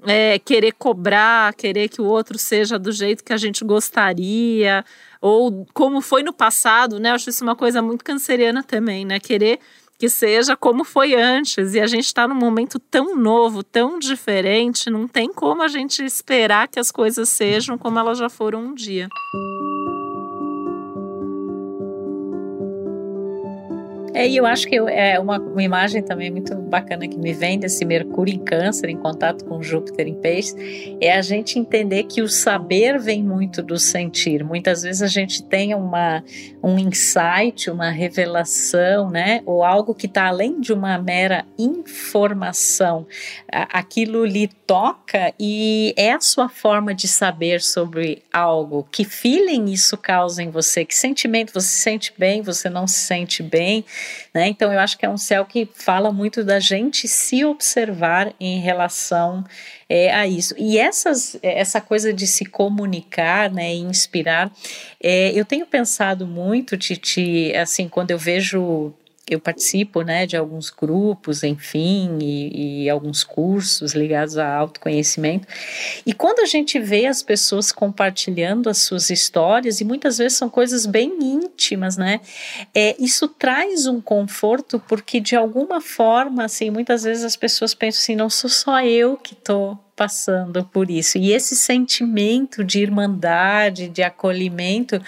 é, 0.04 0.38
querer 0.40 0.72
cobrar, 0.72 1.54
querer 1.54 1.88
que 1.88 2.00
o 2.00 2.06
outro 2.06 2.36
seja 2.38 2.76
do 2.76 2.90
jeito 2.90 3.22
que 3.22 3.32
a 3.32 3.36
gente 3.36 3.64
gostaria, 3.64 4.84
ou 5.20 5.66
como 5.72 6.00
foi 6.00 6.24
no 6.24 6.32
passado, 6.32 6.98
né? 6.98 7.10
Eu 7.10 7.14
acho 7.14 7.30
isso 7.30 7.44
uma 7.44 7.54
coisa 7.54 7.80
muito 7.80 8.04
canceriana 8.04 8.64
também, 8.64 9.04
né? 9.04 9.20
Querer 9.20 9.60
que 10.00 10.08
seja 10.08 10.56
como 10.56 10.82
foi 10.82 11.14
antes. 11.14 11.74
E 11.74 11.80
a 11.80 11.86
gente 11.86 12.06
está 12.06 12.26
num 12.26 12.34
momento 12.34 12.78
tão 12.78 13.14
novo, 13.14 13.62
tão 13.62 13.98
diferente, 13.98 14.88
não 14.88 15.06
tem 15.06 15.30
como 15.30 15.62
a 15.62 15.68
gente 15.68 16.02
esperar 16.02 16.68
que 16.68 16.80
as 16.80 16.90
coisas 16.90 17.28
sejam 17.28 17.76
como 17.76 17.98
elas 17.98 18.16
já 18.16 18.30
foram 18.30 18.64
um 18.64 18.74
dia. 18.74 19.10
É, 24.12 24.28
e 24.28 24.36
eu 24.36 24.44
acho 24.44 24.66
que 24.66 24.76
é 24.76 25.18
uma, 25.18 25.38
uma 25.38 25.62
imagem 25.62 26.02
também 26.02 26.30
muito 26.30 26.54
bacana 26.56 27.06
que 27.06 27.16
me 27.16 27.32
vem 27.32 27.58
desse 27.58 27.84
Mercúrio 27.84 28.34
em 28.34 28.38
Câncer, 28.38 28.88
em 28.88 28.96
contato 28.96 29.44
com 29.44 29.62
Júpiter 29.62 30.06
em 30.08 30.14
Peixes, 30.14 30.54
é 31.00 31.12
a 31.12 31.22
gente 31.22 31.58
entender 31.58 32.04
que 32.04 32.20
o 32.20 32.28
saber 32.28 32.98
vem 32.98 33.22
muito 33.22 33.62
do 33.62 33.78
sentir. 33.78 34.42
Muitas 34.42 34.82
vezes 34.82 35.02
a 35.02 35.06
gente 35.06 35.42
tem 35.42 35.74
uma, 35.74 36.24
um 36.62 36.78
insight, 36.78 37.70
uma 37.70 37.90
revelação, 37.90 39.10
né? 39.10 39.42
Ou 39.46 39.64
algo 39.64 39.94
que 39.94 40.06
está 40.06 40.26
além 40.26 40.60
de 40.60 40.72
uma 40.72 40.98
mera 40.98 41.44
informação. 41.58 43.06
Aquilo 43.48 44.24
lhe 44.24 44.48
toca 44.66 45.32
e 45.38 45.94
é 45.96 46.12
a 46.12 46.20
sua 46.20 46.48
forma 46.48 46.94
de 46.94 47.06
saber 47.06 47.60
sobre 47.60 48.22
algo. 48.32 48.86
Que 48.90 49.04
feeling 49.04 49.70
isso 49.72 49.96
causa 49.96 50.42
em 50.42 50.50
você? 50.50 50.84
Que 50.84 50.94
sentimento? 50.94 51.52
Você 51.52 51.68
se 51.68 51.82
sente 51.82 52.12
bem? 52.16 52.42
Você 52.42 52.68
não 52.68 52.86
se 52.86 52.98
sente 52.98 53.42
bem? 53.42 53.84
Né? 54.32 54.48
Então, 54.48 54.72
eu 54.72 54.78
acho 54.78 54.96
que 54.96 55.04
é 55.04 55.08
um 55.08 55.16
céu 55.16 55.44
que 55.44 55.68
fala 55.74 56.12
muito 56.12 56.44
da 56.44 56.60
gente 56.60 57.08
se 57.08 57.44
observar 57.44 58.32
em 58.38 58.60
relação 58.60 59.44
é, 59.88 60.14
a 60.14 60.26
isso. 60.26 60.54
E 60.56 60.78
essas, 60.78 61.38
essa 61.42 61.80
coisa 61.80 62.12
de 62.12 62.26
se 62.26 62.44
comunicar, 62.44 63.50
né, 63.50 63.74
e 63.74 63.78
inspirar, 63.78 64.52
é, 65.02 65.32
eu 65.32 65.44
tenho 65.44 65.66
pensado 65.66 66.26
muito, 66.26 66.76
Titi, 66.76 67.52
assim, 67.56 67.88
quando 67.88 68.12
eu 68.12 68.18
vejo 68.18 68.94
eu 69.30 69.40
participo 69.40 70.02
né, 70.02 70.26
de 70.26 70.36
alguns 70.36 70.70
grupos, 70.70 71.44
enfim, 71.44 72.18
e, 72.20 72.84
e, 72.84 72.90
alguns 72.90 73.22
cursos 73.22 73.94
ligados 73.94 74.36
a 74.36 74.52
autoconhecimento. 74.52 75.46
E 76.04 76.12
quando 76.12 76.40
a 76.40 76.46
gente 76.46 76.78
vê 76.80 77.06
as 77.06 77.22
pessoas 77.22 77.70
compartilhando 77.70 78.68
as 78.68 78.78
suas 78.78 79.08
histórias, 79.08 79.80
e 79.80 79.84
muitas 79.84 80.18
vezes 80.18 80.36
são 80.36 80.50
coisas 80.50 80.84
bem 80.84 81.16
íntimas, 81.20 81.96
né? 81.96 82.20
É, 82.74 82.96
isso 82.98 83.28
traz 83.28 83.86
um 83.86 84.00
conforto, 84.00 84.82
porque 84.88 85.20
de 85.20 85.36
alguma 85.36 85.80
forma, 85.80 86.44
assim, 86.44 86.68
muitas 86.68 87.04
vezes 87.04 87.22
as 87.22 87.36
pessoas 87.36 87.72
pensam 87.72 88.00
assim: 88.00 88.16
não 88.16 88.28
sou 88.28 88.50
só 88.50 88.82
eu 88.82 89.16
que 89.16 89.34
estou 89.34 89.78
passando 90.00 90.64
por 90.64 90.90
isso. 90.90 91.18
E 91.18 91.30
esse 91.30 91.54
sentimento 91.54 92.64
de 92.64 92.80
irmandade, 92.80 93.86
de 93.86 94.02
acolhimento, 94.02 94.98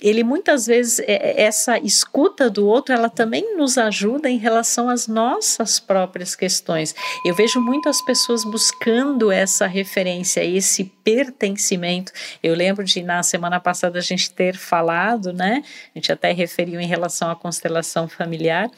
ele 0.00 0.22
muitas 0.22 0.66
vezes 0.66 1.00
é, 1.00 1.04
é, 1.06 1.42
essa 1.42 1.76
escuta 1.78 2.48
do 2.48 2.66
outro, 2.66 2.94
ela 2.94 3.10
também 3.10 3.56
nos 3.56 3.76
ajuda 3.76 4.30
em 4.30 4.38
relação 4.38 4.88
às 4.88 5.08
nossas 5.08 5.80
próprias 5.80 6.36
questões. 6.36 6.94
Eu 7.24 7.34
vejo 7.34 7.60
muitas 7.60 8.00
pessoas 8.02 8.44
buscando 8.44 9.32
essa 9.32 9.66
referência, 9.66 10.44
esse 10.44 10.84
pertencimento. 11.02 12.12
Eu 12.42 12.54
lembro 12.54 12.84
de 12.84 13.02
na 13.02 13.22
semana 13.24 13.58
passada 13.58 13.98
a 13.98 14.02
gente 14.02 14.30
ter 14.30 14.56
falado, 14.56 15.32
né? 15.32 15.64
A 15.94 15.98
gente 15.98 16.12
até 16.12 16.32
referiu 16.32 16.80
em 16.80 16.86
relação 16.86 17.30
à 17.30 17.34
constelação 17.34 18.08
familiar 18.08 18.70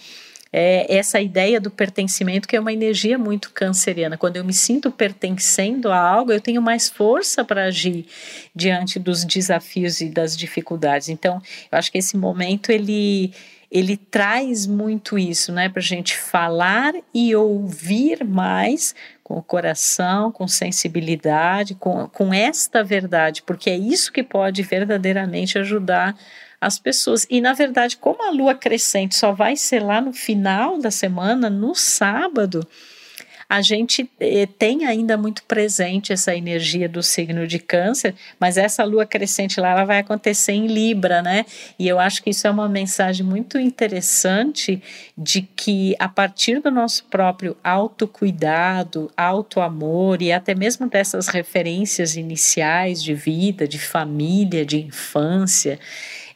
é 0.52 0.96
essa 0.96 1.20
ideia 1.20 1.60
do 1.60 1.70
pertencimento, 1.70 2.48
que 2.48 2.56
é 2.56 2.60
uma 2.60 2.72
energia 2.72 3.16
muito 3.16 3.52
canceriana. 3.52 4.16
Quando 4.16 4.36
eu 4.36 4.44
me 4.44 4.52
sinto 4.52 4.90
pertencendo 4.90 5.92
a 5.92 5.98
algo, 5.98 6.32
eu 6.32 6.40
tenho 6.40 6.60
mais 6.60 6.88
força 6.88 7.44
para 7.44 7.64
agir 7.64 8.06
diante 8.54 8.98
dos 8.98 9.24
desafios 9.24 10.00
e 10.00 10.08
das 10.08 10.36
dificuldades. 10.36 11.08
Então, 11.08 11.40
eu 11.70 11.78
acho 11.78 11.92
que 11.92 11.98
esse 11.98 12.16
momento 12.16 12.70
ele 12.70 13.32
ele 13.70 13.96
traz 13.96 14.66
muito 14.66 15.16
isso, 15.16 15.52
né, 15.52 15.68
para 15.68 15.78
a 15.78 15.82
gente 15.82 16.18
falar 16.18 16.92
e 17.14 17.36
ouvir 17.36 18.24
mais 18.24 18.96
com 19.22 19.38
o 19.38 19.42
coração, 19.42 20.32
com 20.32 20.48
sensibilidade, 20.48 21.76
com, 21.76 22.08
com 22.08 22.34
esta 22.34 22.82
verdade, 22.82 23.44
porque 23.44 23.70
é 23.70 23.76
isso 23.76 24.12
que 24.12 24.24
pode 24.24 24.60
verdadeiramente 24.64 25.56
ajudar 25.56 26.16
as 26.60 26.78
pessoas. 26.78 27.26
E 27.30 27.40
na 27.40 27.52
verdade, 27.52 27.96
como 27.96 28.22
a 28.22 28.30
lua 28.30 28.54
crescente 28.54 29.16
só 29.16 29.32
vai 29.32 29.56
ser 29.56 29.82
lá 29.82 30.00
no 30.00 30.12
final 30.12 30.78
da 30.78 30.90
semana, 30.90 31.48
no 31.48 31.74
sábado, 31.74 32.66
a 33.50 33.60
gente 33.62 34.08
eh, 34.20 34.46
tem 34.46 34.84
ainda 34.86 35.16
muito 35.16 35.42
presente 35.42 36.12
essa 36.12 36.36
energia 36.36 36.88
do 36.88 37.02
signo 37.02 37.48
de 37.48 37.58
câncer, 37.58 38.14
mas 38.38 38.56
essa 38.56 38.84
lua 38.84 39.04
crescente 39.04 39.58
lá 39.60 39.70
ela 39.70 39.84
vai 39.84 39.98
acontecer 39.98 40.52
em 40.52 40.68
Libra, 40.68 41.20
né? 41.20 41.44
E 41.76 41.88
eu 41.88 41.98
acho 41.98 42.22
que 42.22 42.30
isso 42.30 42.46
é 42.46 42.50
uma 42.50 42.68
mensagem 42.68 43.26
muito 43.26 43.58
interessante 43.58 44.80
de 45.18 45.42
que 45.42 45.96
a 45.98 46.08
partir 46.08 46.60
do 46.60 46.70
nosso 46.70 47.02
próprio 47.06 47.56
autocuidado, 47.64 49.10
autoamor 49.16 50.22
e 50.22 50.30
até 50.30 50.54
mesmo 50.54 50.88
dessas 50.88 51.26
referências 51.26 52.14
iniciais 52.14 53.02
de 53.02 53.14
vida, 53.14 53.66
de 53.66 53.80
família, 53.80 54.64
de 54.64 54.78
infância, 54.80 55.76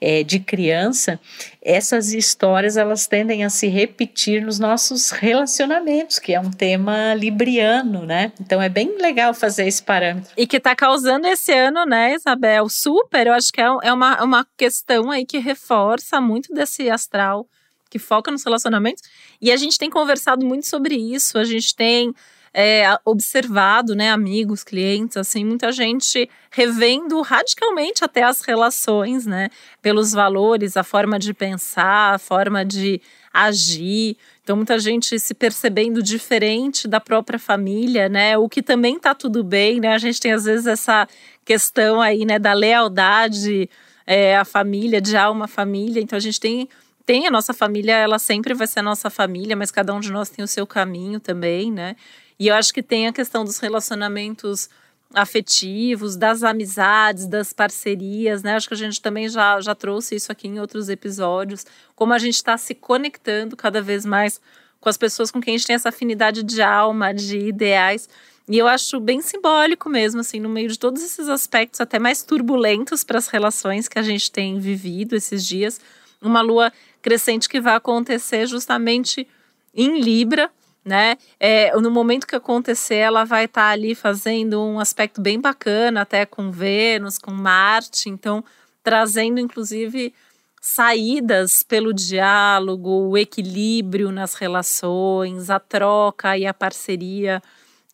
é, 0.07 0.23
de 0.23 0.39
criança, 0.39 1.19
essas 1.63 2.13
histórias 2.13 2.77
elas 2.77 3.07
tendem 3.07 3.43
a 3.43 3.49
se 3.49 3.69
repetir 3.69 4.45
nos 4.45 4.59
nossos 4.59 5.11
relacionamentos, 5.11 6.19
que 6.19 6.35
é 6.35 6.39
um 6.39 6.51
tema 6.51 7.15
libriano, 7.15 8.05
né? 8.05 8.31
Então 8.39 8.61
é 8.61 8.69
bem 8.69 8.99
legal 8.99 9.33
fazer 9.33 9.67
esse 9.67 9.83
parâmetro. 9.83 10.31
E 10.37 10.47
que 10.47 10.59
está 10.59 10.77
causando 10.77 11.27
esse 11.27 11.55
ano, 11.55 11.87
né, 11.87 12.15
Isabel, 12.15 12.69
super, 12.69 13.29
eu 13.29 13.33
acho 13.33 13.51
que 13.51 13.63
é, 13.63 13.65
é 13.83 13.93
uma, 13.95 14.23
uma 14.23 14.47
questão 14.59 15.11
aí 15.11 15.25
que 15.25 15.39
reforça 15.39 16.21
muito 16.21 16.53
desse 16.53 16.91
astral 16.91 17.47
que 17.89 17.99
foca 17.99 18.31
nos 18.31 18.45
relacionamentos. 18.45 19.03
E 19.41 19.51
a 19.51 19.57
gente 19.57 19.79
tem 19.79 19.89
conversado 19.89 20.45
muito 20.45 20.67
sobre 20.67 20.97
isso, 20.97 21.39
a 21.39 21.45
gente 21.45 21.75
tem 21.75 22.13
é, 22.55 22.85
observado, 23.05 23.97
né, 23.97 24.13
amigos, 24.13 24.63
clientes, 24.63 25.17
assim, 25.17 25.45
muita 25.45 25.73
gente 25.73 26.31
revendo 26.53 27.21
radicalmente 27.21 28.05
até 28.05 28.23
as 28.23 28.43
relações, 28.43 29.27
né, 29.27 29.51
pelos 29.83 30.13
valores, 30.13 30.77
a 30.77 30.85
forma 30.85 31.19
de 31.19 31.35
pensar, 31.35 32.15
a 32.15 32.19
forma 32.19 32.65
de 32.65 33.03
agir. 33.33 34.17
Então, 34.45 34.55
muita 34.55 34.79
gente 34.79 35.19
se 35.19 35.35
percebendo 35.35 36.01
diferente 36.01 36.87
da 36.87 37.01
própria 37.01 37.39
família, 37.39 38.09
né? 38.09 38.39
O 38.39 38.49
que 38.49 38.63
também 38.63 38.99
tá 38.99 39.13
tudo 39.15 39.43
bem, 39.43 39.81
né? 39.81 39.95
A 39.95 39.99
gente 39.99 40.21
tem 40.21 40.33
às 40.33 40.45
vezes 40.45 40.67
essa 40.67 41.09
questão 41.45 42.01
aí, 42.01 42.25
né, 42.25 42.39
da 42.39 42.53
lealdade 42.53 43.69
é, 44.07 44.37
à 44.37 44.45
família, 44.45 45.01
de 45.01 45.17
alma 45.17 45.49
família. 45.49 46.01
Então, 46.01 46.17
a 46.17 46.21
gente 46.21 46.39
tem 46.39 46.69
tem 47.07 47.27
a 47.27 47.31
nossa 47.31 47.53
família, 47.53 47.97
ela 47.97 48.19
sempre 48.19 48.55
vai 48.55 48.67
ser 48.67 48.81
a 48.81 48.83
nossa 48.83 49.11
família, 49.11 49.55
mas 49.55 49.71
cada 49.71 49.93
um 49.93 50.01
de 50.01 50.11
nós 50.11 50.31
tem 50.31 50.43
o 50.43 50.49
seu 50.49 50.67
caminho 50.67 51.21
também, 51.21 51.71
né? 51.71 51.97
E 52.39 52.49
eu 52.49 52.55
acho 52.55 52.73
que 52.73 52.83
tem 52.83 53.07
a 53.07 53.13
questão 53.13 53.45
dos 53.45 53.59
relacionamentos 53.59 54.69
afetivos, 55.15 56.17
das 56.17 56.43
amizades, 56.43 57.27
das 57.27 57.53
parcerias, 57.53 58.43
né? 58.43 58.57
Acho 58.57 58.69
que 58.69 58.75
a 58.75 58.77
gente 58.77 59.01
também 59.01 59.29
já, 59.29 59.61
já 59.61 59.75
trouxe 59.75 60.17
isso 60.17 60.33
aqui 60.33 60.49
em 60.49 60.59
outros 60.59 60.89
episódios, 60.89 61.65
como 61.95 62.13
a 62.13 62.19
gente 62.19 62.35
está 62.35 62.59
se 62.59 62.75
conectando 62.75 63.57
cada 63.57 63.81
vez 63.81 64.05
mais 64.05 64.41
com 64.81 64.89
as 64.89 64.97
pessoas 64.97 65.31
com 65.31 65.41
quem 65.41 65.55
a 65.55 65.59
gente 65.59 65.67
tem 65.67 65.77
essa 65.77 65.89
afinidade 65.89 66.43
de 66.43 66.61
alma, 66.61 67.15
de 67.15 67.39
ideais. 67.39 68.09
E 68.47 68.59
eu 68.59 68.67
acho 68.67 69.01
bem 69.01 69.23
simbólico 69.23 69.89
mesmo, 69.89 70.21
assim, 70.21 70.39
no 70.39 70.49
meio 70.49 70.69
de 70.69 70.79
todos 70.79 71.03
esses 71.03 71.29
aspectos, 71.29 71.81
até 71.81 71.99
mais 71.99 72.23
turbulentos 72.23 73.03
para 73.03 73.17
as 73.17 73.29
relações 73.29 73.89
que 73.89 73.99
a 73.99 74.03
gente 74.03 74.31
tem 74.31 74.59
vivido 74.59 75.17
esses 75.17 75.47
dias, 75.47 75.81
uma 76.21 76.43
lua 76.43 76.71
crescente 77.01 77.49
que 77.49 77.61
vai 77.61 77.75
acontecer 77.75 78.47
justamente 78.47 79.27
em 79.75 80.01
Libra, 80.01 80.51
né? 80.85 81.17
É, 81.41 81.75
no 81.81 81.91
momento 81.91 82.27
que 82.27 82.37
acontecer, 82.37 82.97
ela 82.97 83.25
vai 83.25 83.47
estar 83.47 83.63
tá 83.63 83.69
ali 83.71 83.95
fazendo 83.95 84.63
um 84.63 84.79
aspecto 84.79 85.21
bem 85.21 85.41
bacana, 85.41 86.03
até 86.03 86.27
com 86.27 86.51
Vênus, 86.51 87.19
com 87.19 87.31
Marte, 87.31 88.11
então 88.11 88.45
trazendo 88.83 89.41
inclusive 89.41 90.13
saídas 90.61 91.63
pelo 91.63 91.93
diálogo, 91.93 93.09
o 93.09 93.19
equilíbrio 93.19 94.11
nas 94.11 94.35
relações, 94.35 95.51
a 95.51 95.59
troca 95.59 96.37
e 96.37 96.47
a 96.47 96.55
parceria 96.55 97.43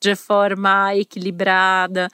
de 0.01 0.15
forma 0.17 0.95
equilibrada. 0.97 2.09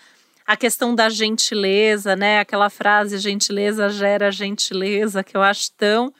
A 0.47 0.57
questão 0.57 0.95
da 0.95 1.09
gentileza, 1.09 2.15
né? 2.17 2.41
Aquela 2.41 2.71
frase 2.71 3.19
gentileza 3.19 3.89
gera 3.89 4.31
gentileza 4.31 5.25
que 5.25 5.37
eu 5.37 5.43
acho 5.43 5.73
tão 5.73 6.13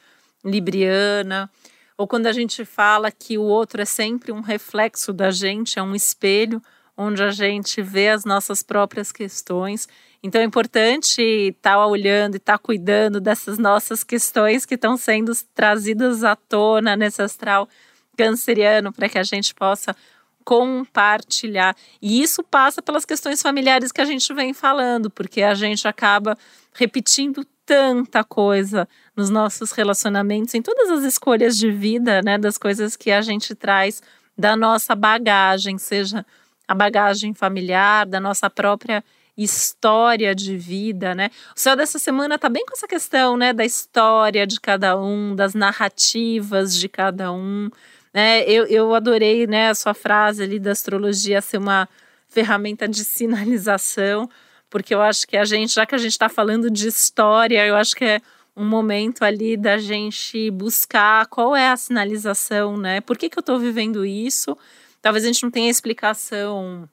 libriana 0.43 1.49
ou 1.97 2.07
quando 2.07 2.27
a 2.27 2.31
gente 2.31 2.63
fala 2.63 3.11
que 3.11 3.37
o 3.37 3.43
outro 3.43 3.81
é 3.81 3.85
sempre 3.85 4.31
um 4.31 4.41
reflexo 4.41 5.11
da 5.11 5.31
gente, 5.31 5.79
é 5.79 5.81
um 5.81 5.95
espelho 5.95 6.61
onde 6.95 7.23
a 7.23 7.31
gente 7.31 7.81
vê 7.81 8.09
as 8.09 8.23
nossas 8.23 8.61
próprias 8.61 9.11
questões. 9.11 9.87
Então 10.21 10.39
é 10.41 10.43
importante 10.43 11.21
estar 11.21 11.75
tá 11.75 11.87
olhando 11.87 12.35
e 12.35 12.37
estar 12.37 12.57
tá 12.57 12.63
cuidando 12.63 13.19
dessas 13.19 13.57
nossas 13.57 14.03
questões 14.03 14.65
que 14.65 14.75
estão 14.75 14.95
sendo 14.95 15.31
trazidas 15.55 16.23
à 16.23 16.35
tona 16.35 16.95
nesse 16.95 17.21
astral 17.21 17.67
canceriano 18.15 18.91
para 18.91 19.09
que 19.09 19.17
a 19.17 19.23
gente 19.23 19.53
possa 19.53 19.95
compartilhar. 20.43 21.75
E 22.01 22.21
isso 22.21 22.43
passa 22.43 22.81
pelas 22.81 23.05
questões 23.05 23.41
familiares 23.41 23.91
que 23.91 24.01
a 24.01 24.05
gente 24.05 24.33
vem 24.33 24.53
falando, 24.53 25.09
porque 25.09 25.41
a 25.41 25.53
gente 25.53 25.87
acaba 25.87 26.37
repetindo 26.73 27.45
tanta 27.67 28.23
coisa 28.23 28.87
nos 29.13 29.29
nossos 29.29 29.73
relacionamentos, 29.73 30.55
em 30.55 30.61
todas 30.61 30.89
as 30.89 31.03
escolhas 31.03 31.57
de 31.57 31.69
vida, 31.69 32.21
né, 32.21 32.37
das 32.37 32.57
coisas 32.57 32.95
que 32.95 33.11
a 33.11 33.21
gente 33.21 33.53
traz 33.53 34.01
da 34.37 34.55
nossa 34.55 34.95
bagagem, 34.95 35.77
seja 35.77 36.25
a 36.65 36.73
bagagem 36.73 37.33
familiar, 37.33 38.05
da 38.05 38.21
nossa 38.21 38.49
própria 38.49 39.03
história 39.37 40.33
de 40.33 40.57
vida, 40.57 41.13
né? 41.13 41.29
O 41.55 41.59
céu 41.59 41.75
dessa 41.75 41.99
semana 41.99 42.39
tá 42.39 42.49
bem 42.49 42.65
com 42.65 42.73
essa 42.73 42.87
questão, 42.87 43.37
né, 43.37 43.53
da 43.53 43.65
história 43.65 44.47
de 44.47 44.59
cada 44.59 44.99
um, 44.99 45.35
das 45.35 45.53
narrativas 45.53 46.75
de 46.75 46.87
cada 46.89 47.31
um, 47.31 47.69
né? 48.13 48.43
Eu, 48.49 48.65
eu 48.65 48.95
adorei, 48.95 49.45
né, 49.45 49.69
a 49.69 49.75
sua 49.75 49.93
frase 49.93 50.41
ali 50.41 50.57
da 50.57 50.71
astrologia 50.71 51.41
ser 51.41 51.57
uma 51.57 51.87
ferramenta 52.29 52.87
de 52.87 53.03
sinalização, 53.03 54.29
porque 54.69 54.93
eu 54.93 55.01
acho 55.01 55.27
que 55.27 55.37
a 55.37 55.45
gente, 55.45 55.73
já 55.73 55.85
que 55.85 55.95
a 55.95 55.97
gente 55.97 56.11
está 56.11 56.29
falando 56.29 56.69
de 56.69 56.87
história, 56.87 57.65
eu 57.65 57.75
acho 57.75 57.95
que 57.95 58.05
é 58.05 58.21
um 58.55 58.65
momento 58.65 59.23
ali 59.23 59.55
da 59.55 59.77
gente 59.77 60.49
buscar 60.51 61.27
qual 61.27 61.55
é 61.55 61.69
a 61.69 61.77
sinalização, 61.77 62.75
né? 62.75 63.01
Por 63.01 63.17
que, 63.17 63.29
que 63.29 63.37
eu 63.37 63.41
estou 63.41 63.59
vivendo 63.59 64.05
isso? 64.05 64.57
Talvez 65.01 65.23
a 65.23 65.27
gente 65.27 65.43
não 65.43 65.51
tenha 65.51 65.69
explicação 65.69 66.89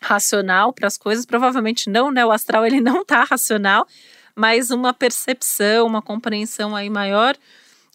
racional 0.00 0.72
para 0.72 0.88
as 0.88 0.96
coisas, 0.96 1.26
provavelmente 1.26 1.88
não, 1.88 2.10
né? 2.10 2.24
O 2.24 2.32
astral 2.32 2.66
ele 2.66 2.80
não 2.80 3.02
está 3.02 3.24
racional, 3.24 3.86
mas 4.34 4.70
uma 4.70 4.94
percepção, 4.94 5.86
uma 5.86 6.02
compreensão 6.02 6.74
aí 6.74 6.88
maior 6.88 7.36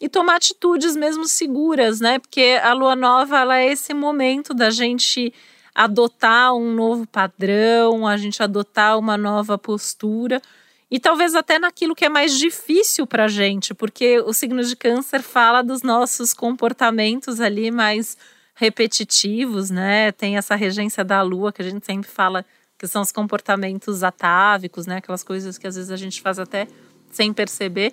e 0.00 0.08
tomar 0.08 0.36
atitudes 0.36 0.94
mesmo 0.94 1.26
seguras, 1.26 2.00
né? 2.00 2.18
Porque 2.18 2.58
a 2.62 2.72
lua 2.72 2.94
nova 2.94 3.38
ela 3.40 3.58
é 3.58 3.66
esse 3.66 3.92
momento 3.92 4.54
da 4.54 4.70
gente 4.70 5.34
adotar 5.78 6.52
um 6.54 6.74
novo 6.74 7.06
padrão, 7.06 8.04
a 8.04 8.16
gente 8.16 8.42
adotar 8.42 8.98
uma 8.98 9.16
nova 9.16 9.56
postura. 9.56 10.42
E 10.90 10.98
talvez 10.98 11.36
até 11.36 11.56
naquilo 11.56 11.94
que 11.94 12.04
é 12.04 12.08
mais 12.08 12.36
difícil 12.36 13.06
para 13.06 13.26
a 13.26 13.28
gente, 13.28 13.72
porque 13.74 14.18
o 14.18 14.32
signo 14.32 14.60
de 14.64 14.74
câncer 14.74 15.22
fala 15.22 15.62
dos 15.62 15.82
nossos 15.82 16.34
comportamentos 16.34 17.40
ali 17.40 17.70
mais 17.70 18.18
repetitivos, 18.56 19.70
né? 19.70 20.10
Tem 20.10 20.36
essa 20.36 20.56
regência 20.56 21.04
da 21.04 21.22
lua 21.22 21.52
que 21.52 21.62
a 21.62 21.64
gente 21.64 21.86
sempre 21.86 22.10
fala 22.10 22.44
que 22.76 22.88
são 22.88 23.00
os 23.00 23.12
comportamentos 23.12 24.02
atávicos, 24.02 24.84
né? 24.84 24.96
Aquelas 24.96 25.22
coisas 25.22 25.56
que 25.58 25.66
às 25.68 25.76
vezes 25.76 25.92
a 25.92 25.96
gente 25.96 26.20
faz 26.20 26.40
até 26.40 26.66
sem 27.08 27.32
perceber. 27.32 27.92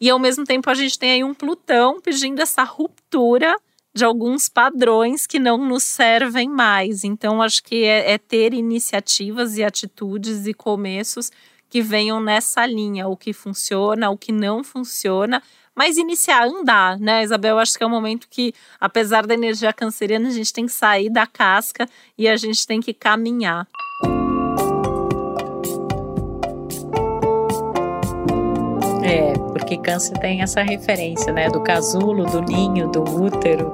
E 0.00 0.10
ao 0.10 0.18
mesmo 0.18 0.44
tempo 0.44 0.68
a 0.68 0.74
gente 0.74 0.98
tem 0.98 1.12
aí 1.12 1.22
um 1.22 1.32
Plutão 1.32 2.00
pedindo 2.00 2.42
essa 2.42 2.64
ruptura 2.64 3.56
de 3.94 4.04
alguns 4.04 4.48
padrões 4.48 5.26
que 5.26 5.38
não 5.38 5.58
nos 5.58 5.84
servem 5.84 6.48
mais. 6.48 7.04
Então, 7.04 7.42
acho 7.42 7.62
que 7.62 7.84
é, 7.84 8.12
é, 8.12 8.18
ter 8.18 8.54
iniciativas 8.54 9.56
e 9.56 9.64
atitudes 9.64 10.46
e 10.46 10.54
começos 10.54 11.30
que 11.68 11.80
venham 11.80 12.20
nessa 12.20 12.66
linha, 12.66 13.08
o 13.08 13.16
que 13.16 13.32
funciona, 13.32 14.10
o 14.10 14.18
que 14.18 14.32
não 14.32 14.64
funciona, 14.64 15.42
mas 15.74 15.96
iniciar 15.96 16.44
andar, 16.44 16.98
né, 16.98 17.22
Isabel? 17.22 17.58
Acho 17.58 17.78
que 17.78 17.84
é 17.84 17.86
um 17.86 17.90
momento 17.90 18.26
que, 18.28 18.52
apesar 18.78 19.26
da 19.26 19.34
energia 19.34 19.72
canceriana, 19.72 20.28
a 20.28 20.32
gente 20.32 20.52
tem 20.52 20.66
que 20.66 20.72
sair 20.72 21.08
da 21.08 21.26
casca 21.26 21.88
e 22.18 22.28
a 22.28 22.36
gente 22.36 22.66
tem 22.66 22.80
que 22.80 22.92
caminhar. 22.92 23.66
Câncer 29.80 30.16
tem 30.18 30.42
essa 30.42 30.62
referência, 30.62 31.32
né, 31.32 31.48
do 31.48 31.60
casulo, 31.60 32.26
do 32.26 32.42
ninho, 32.42 32.88
do 32.88 33.02
útero 33.02 33.72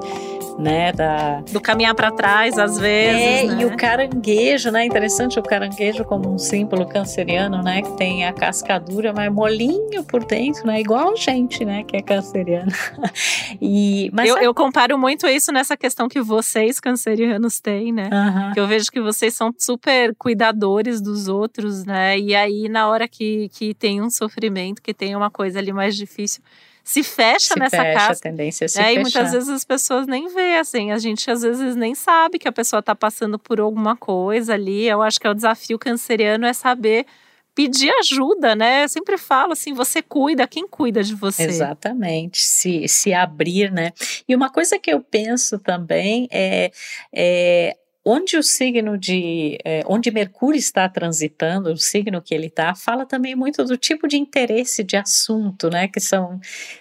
né? 0.57 0.91
Da... 0.91 1.41
Do 1.41 1.61
caminhar 1.61 1.93
para 1.93 2.11
trás, 2.11 2.57
às 2.57 2.77
vezes. 2.77 3.21
É, 3.21 3.43
né? 3.43 3.61
e 3.61 3.65
o 3.65 3.77
caranguejo, 3.77 4.71
né? 4.71 4.85
Interessante 4.85 5.39
o 5.39 5.43
caranguejo 5.43 6.03
como 6.03 6.33
um 6.33 6.37
símbolo 6.37 6.85
canceriano, 6.87 7.61
né? 7.61 7.81
Que 7.81 7.95
tem 7.97 8.25
a 8.25 8.33
cascadura, 8.33 9.13
mas 9.13 9.31
molinho 9.31 10.03
por 10.03 10.25
dentro, 10.25 10.65
né? 10.65 10.79
Igual 10.79 11.13
a 11.13 11.15
gente, 11.15 11.63
né? 11.63 11.83
Que 11.83 11.97
é 11.97 12.01
canceriano. 12.01 12.71
e, 13.61 14.09
mas 14.13 14.29
eu, 14.29 14.37
eu 14.37 14.53
comparo 14.53 14.97
muito 14.97 15.27
isso 15.27 15.51
nessa 15.51 15.77
questão 15.77 16.07
que 16.07 16.21
vocês, 16.21 16.79
cancerianos, 16.79 17.59
têm, 17.59 17.93
né? 17.93 18.09
Uhum. 18.11 18.53
Que 18.53 18.59
eu 18.59 18.67
vejo 18.67 18.91
que 18.91 19.01
vocês 19.01 19.33
são 19.33 19.53
super 19.57 20.15
cuidadores 20.15 21.01
dos 21.01 21.27
outros, 21.27 21.85
né? 21.85 22.17
E 22.17 22.35
aí, 22.35 22.67
na 22.67 22.89
hora 22.89 23.07
que, 23.07 23.49
que 23.49 23.73
tem 23.73 24.01
um 24.01 24.09
sofrimento, 24.09 24.81
que 24.81 24.93
tem 24.93 25.15
uma 25.15 25.29
coisa 25.29 25.59
ali 25.59 25.71
mais 25.71 25.95
difícil 25.95 26.41
se 26.87 27.03
fecha 27.03 27.53
se 27.53 27.59
nessa 27.59 27.83
fecha, 27.83 27.99
casa. 27.99 28.19
A 28.19 28.21
tendência 28.21 28.63
é 28.63 28.67
se 28.69 28.79
é, 28.79 28.83
fechar. 28.83 28.93
E 28.93 28.99
muitas 29.01 29.31
vezes 29.33 29.49
as 29.49 29.65
pessoas 29.65 30.07
nem 30.07 30.33
vê, 30.33 30.55
assim, 30.55 30.93
a 30.93 30.97
gente 30.97 31.29
às 31.29 31.41
vezes 31.41 31.75
nem 31.75 31.93
sabe 31.93 32.39
que 32.39 32.47
a 32.47 32.51
pessoa 32.51 32.79
está 32.79 32.95
passando 32.95 33.37
por 33.37 33.59
alguma 33.59 33.97
coisa 33.97 34.53
ali. 34.53 34.87
Eu 34.87 35.01
acho 35.01 35.19
que 35.19 35.27
é 35.27 35.29
o 35.29 35.33
desafio 35.33 35.77
canceriano 35.77 36.45
é 36.45 36.53
saber 36.53 37.05
pedir 37.53 37.91
ajuda, 37.99 38.55
né? 38.55 38.85
Eu 38.85 38.89
sempre 38.89 39.17
falo 39.17 39.51
assim, 39.51 39.73
você 39.73 40.01
cuida, 40.01 40.47
quem 40.47 40.65
cuida 40.65 41.03
de 41.03 41.13
você? 41.13 41.43
Exatamente, 41.43 42.41
se, 42.41 42.87
se 42.87 43.13
abrir, 43.13 43.69
né? 43.69 43.91
E 44.25 44.33
uma 44.33 44.49
coisa 44.49 44.79
que 44.79 44.89
eu 44.89 45.01
penso 45.01 45.59
também 45.59 46.29
é, 46.31 46.71
é 47.11 47.75
onde 48.09 48.37
o 48.37 48.43
signo 48.43 48.97
de, 48.97 49.57
é, 49.65 49.83
onde 49.85 50.09
Mercúrio 50.09 50.57
está 50.57 50.87
transitando, 50.87 51.73
o 51.73 51.77
signo 51.77 52.21
que 52.21 52.33
ele 52.33 52.47
está, 52.47 52.73
fala 52.73 53.05
também 53.05 53.35
muito 53.35 53.65
do 53.65 53.75
tipo 53.75 54.07
de 54.07 54.15
interesse 54.15 54.81
de 54.81 54.95
assunto, 54.95 55.69
né, 55.69 55.89
que 55.89 55.99
são 55.99 56.39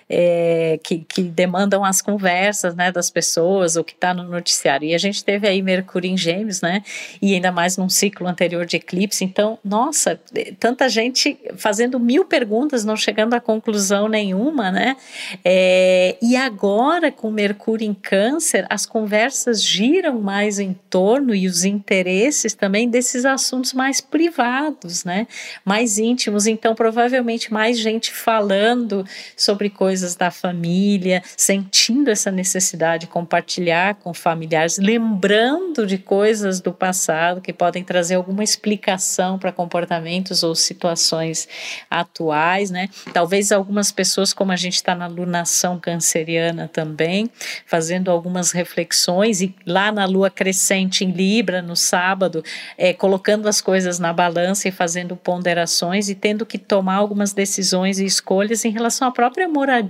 é, 0.09 0.79
que, 0.85 0.99
que, 0.99 1.23
demandam 1.23 1.85
as 1.85 2.01
conversas 2.01 2.75
né, 2.77 2.93
das 2.93 3.11
pessoas, 3.11 3.77
o 3.77 3.83
que 3.83 3.93
está 3.93 4.15
no 4.15 4.23
noticiário. 4.23 4.89
E 4.89 4.95
a 4.95 4.99
gente 4.99 5.25
teve 5.25 5.49
aí 5.49 5.61
Mercúrio 5.61 6.11
em 6.11 6.17
Gêmeos, 6.17 6.61
né? 6.61 6.83
E 7.21 7.35
ainda 7.35 7.51
mais 7.51 7.77
num 7.77 7.89
ciclo 7.89 8.27
anterior 8.29 8.65
de 8.67 8.77
eclipse. 8.77 9.25
Então, 9.25 9.59
nossa, 9.65 10.21
tanta 10.61 10.89
gente 10.89 11.37
fazendo 11.57 11.99
mil 11.99 12.25
perguntas, 12.25 12.85
não 12.85 12.97
chegando 12.97 13.35
a 13.35 13.41
conclusão 13.41 14.09
nenhuma, 14.09 14.71
né? 14.71 14.97
É, 15.45 16.17
e 16.23 16.37
agora, 16.37 17.11
com 17.11 17.31
Mercúrio 17.31 17.87
em 17.87 17.95
Câncer, 17.95 18.65
as 18.71 18.87
conversas 18.87 19.63
giram 19.63 20.21
mais 20.21 20.61
em 20.61 20.73
torno 20.89 21.35
e 21.35 21.49
os 21.49 21.65
interesses 21.65 22.55
também 22.55 22.89
desses 22.89 23.25
assuntos 23.25 23.73
mais 23.73 24.01
privados, 24.01 25.05
né? 25.05 25.27
Mais 25.65 25.99
íntimos. 25.99 26.47
Então, 26.47 26.77
provavelmente 26.77 27.53
mais 27.53 27.77
gente 27.77 28.13
falando 28.13 29.05
sobre 29.37 29.69
coisas 29.69 29.96
da 30.15 30.31
família, 30.31 31.23
sentindo 31.37 32.11
essa 32.11 32.31
necessidade 32.31 33.03
de 33.03 33.07
compartilhar 33.07 33.95
com 33.97 34.13
familiares, 34.13 34.79
lembrando 34.79 35.87
de 35.87 35.99
coisas 35.99 36.61
do 36.61 36.73
passado 36.73 37.41
que 37.41 37.53
podem 37.53 37.85
trazer 37.85 38.15
alguma 38.15 38.43
explicação 38.43 39.39
para 39.39 39.53
comportamentos 39.53 40.43
ou 40.43 40.55
situações 40.55 41.49
atuais, 41.91 42.71
né? 42.71 42.89
Talvez 43.13 43.53
algumas 43.53 43.93
pessoas, 43.93 44.33
como 44.33 44.53
a 44.53 44.57
gente 44.57 44.75
está 44.75 44.95
na 44.95 45.07
lunação 45.07 45.79
canceriana 45.79 46.69
também, 46.69 47.31
fazendo 47.67 48.11
algumas 48.11 48.53
reflexões 48.53 49.41
e 49.41 49.55
lá 49.67 49.93
na 49.93 50.05
lua 50.05 50.31
crescente 50.31 51.05
em 51.05 51.11
Libra 51.11 51.63
no 51.63 51.77
sábado, 51.77 52.43
é, 52.77 52.93
colocando 52.93 53.49
as 53.49 53.61
coisas 53.61 53.99
na 53.99 54.13
balança 54.13 54.69
e 54.69 54.73
fazendo 54.73 55.17
ponderações 55.17 56.09
e 56.09 56.15
tendo 56.15 56.45
que 56.45 56.59
tomar 56.59 56.97
algumas 56.97 57.33
decisões 57.33 57.99
e 57.99 58.05
escolhas 58.05 58.65
em 58.65 58.71
relação 58.71 59.07
à 59.09 59.11
própria 59.11 59.49
moradia, 59.49 59.86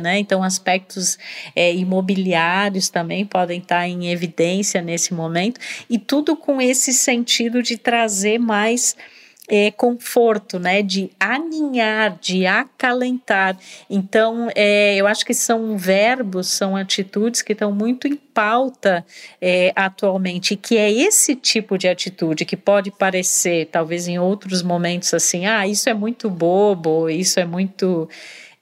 né? 0.00 0.18
Então, 0.18 0.42
aspectos 0.42 1.18
é, 1.54 1.74
imobiliários 1.74 2.88
também 2.88 3.24
podem 3.24 3.58
estar 3.58 3.86
em 3.88 4.10
evidência 4.10 4.82
nesse 4.82 5.14
momento, 5.14 5.60
e 5.88 5.98
tudo 5.98 6.36
com 6.36 6.60
esse 6.60 6.92
sentido 6.92 7.62
de 7.62 7.76
trazer 7.76 8.38
mais 8.38 8.96
é, 9.48 9.70
conforto, 9.70 10.58
né, 10.58 10.82
de 10.82 11.10
aninhar, 11.18 12.18
de 12.20 12.46
acalentar. 12.46 13.56
Então, 13.88 14.48
é, 14.54 14.96
eu 14.96 15.06
acho 15.06 15.24
que 15.24 15.34
são 15.34 15.76
verbos, 15.76 16.48
são 16.48 16.76
atitudes 16.76 17.42
que 17.42 17.52
estão 17.52 17.72
muito 17.72 18.08
em 18.08 18.16
pauta 18.16 19.04
é, 19.40 19.72
atualmente, 19.76 20.56
que 20.56 20.76
é 20.76 20.90
esse 20.90 21.34
tipo 21.34 21.78
de 21.78 21.88
atitude 21.88 22.44
que 22.44 22.56
pode 22.56 22.90
parecer, 22.90 23.66
talvez 23.66 24.08
em 24.08 24.18
outros 24.18 24.62
momentos, 24.62 25.14
assim, 25.14 25.46
ah, 25.46 25.66
isso 25.66 25.88
é 25.88 25.94
muito 25.94 26.28
bobo, 26.28 27.08
isso 27.08 27.38
é 27.38 27.44
muito 27.44 28.08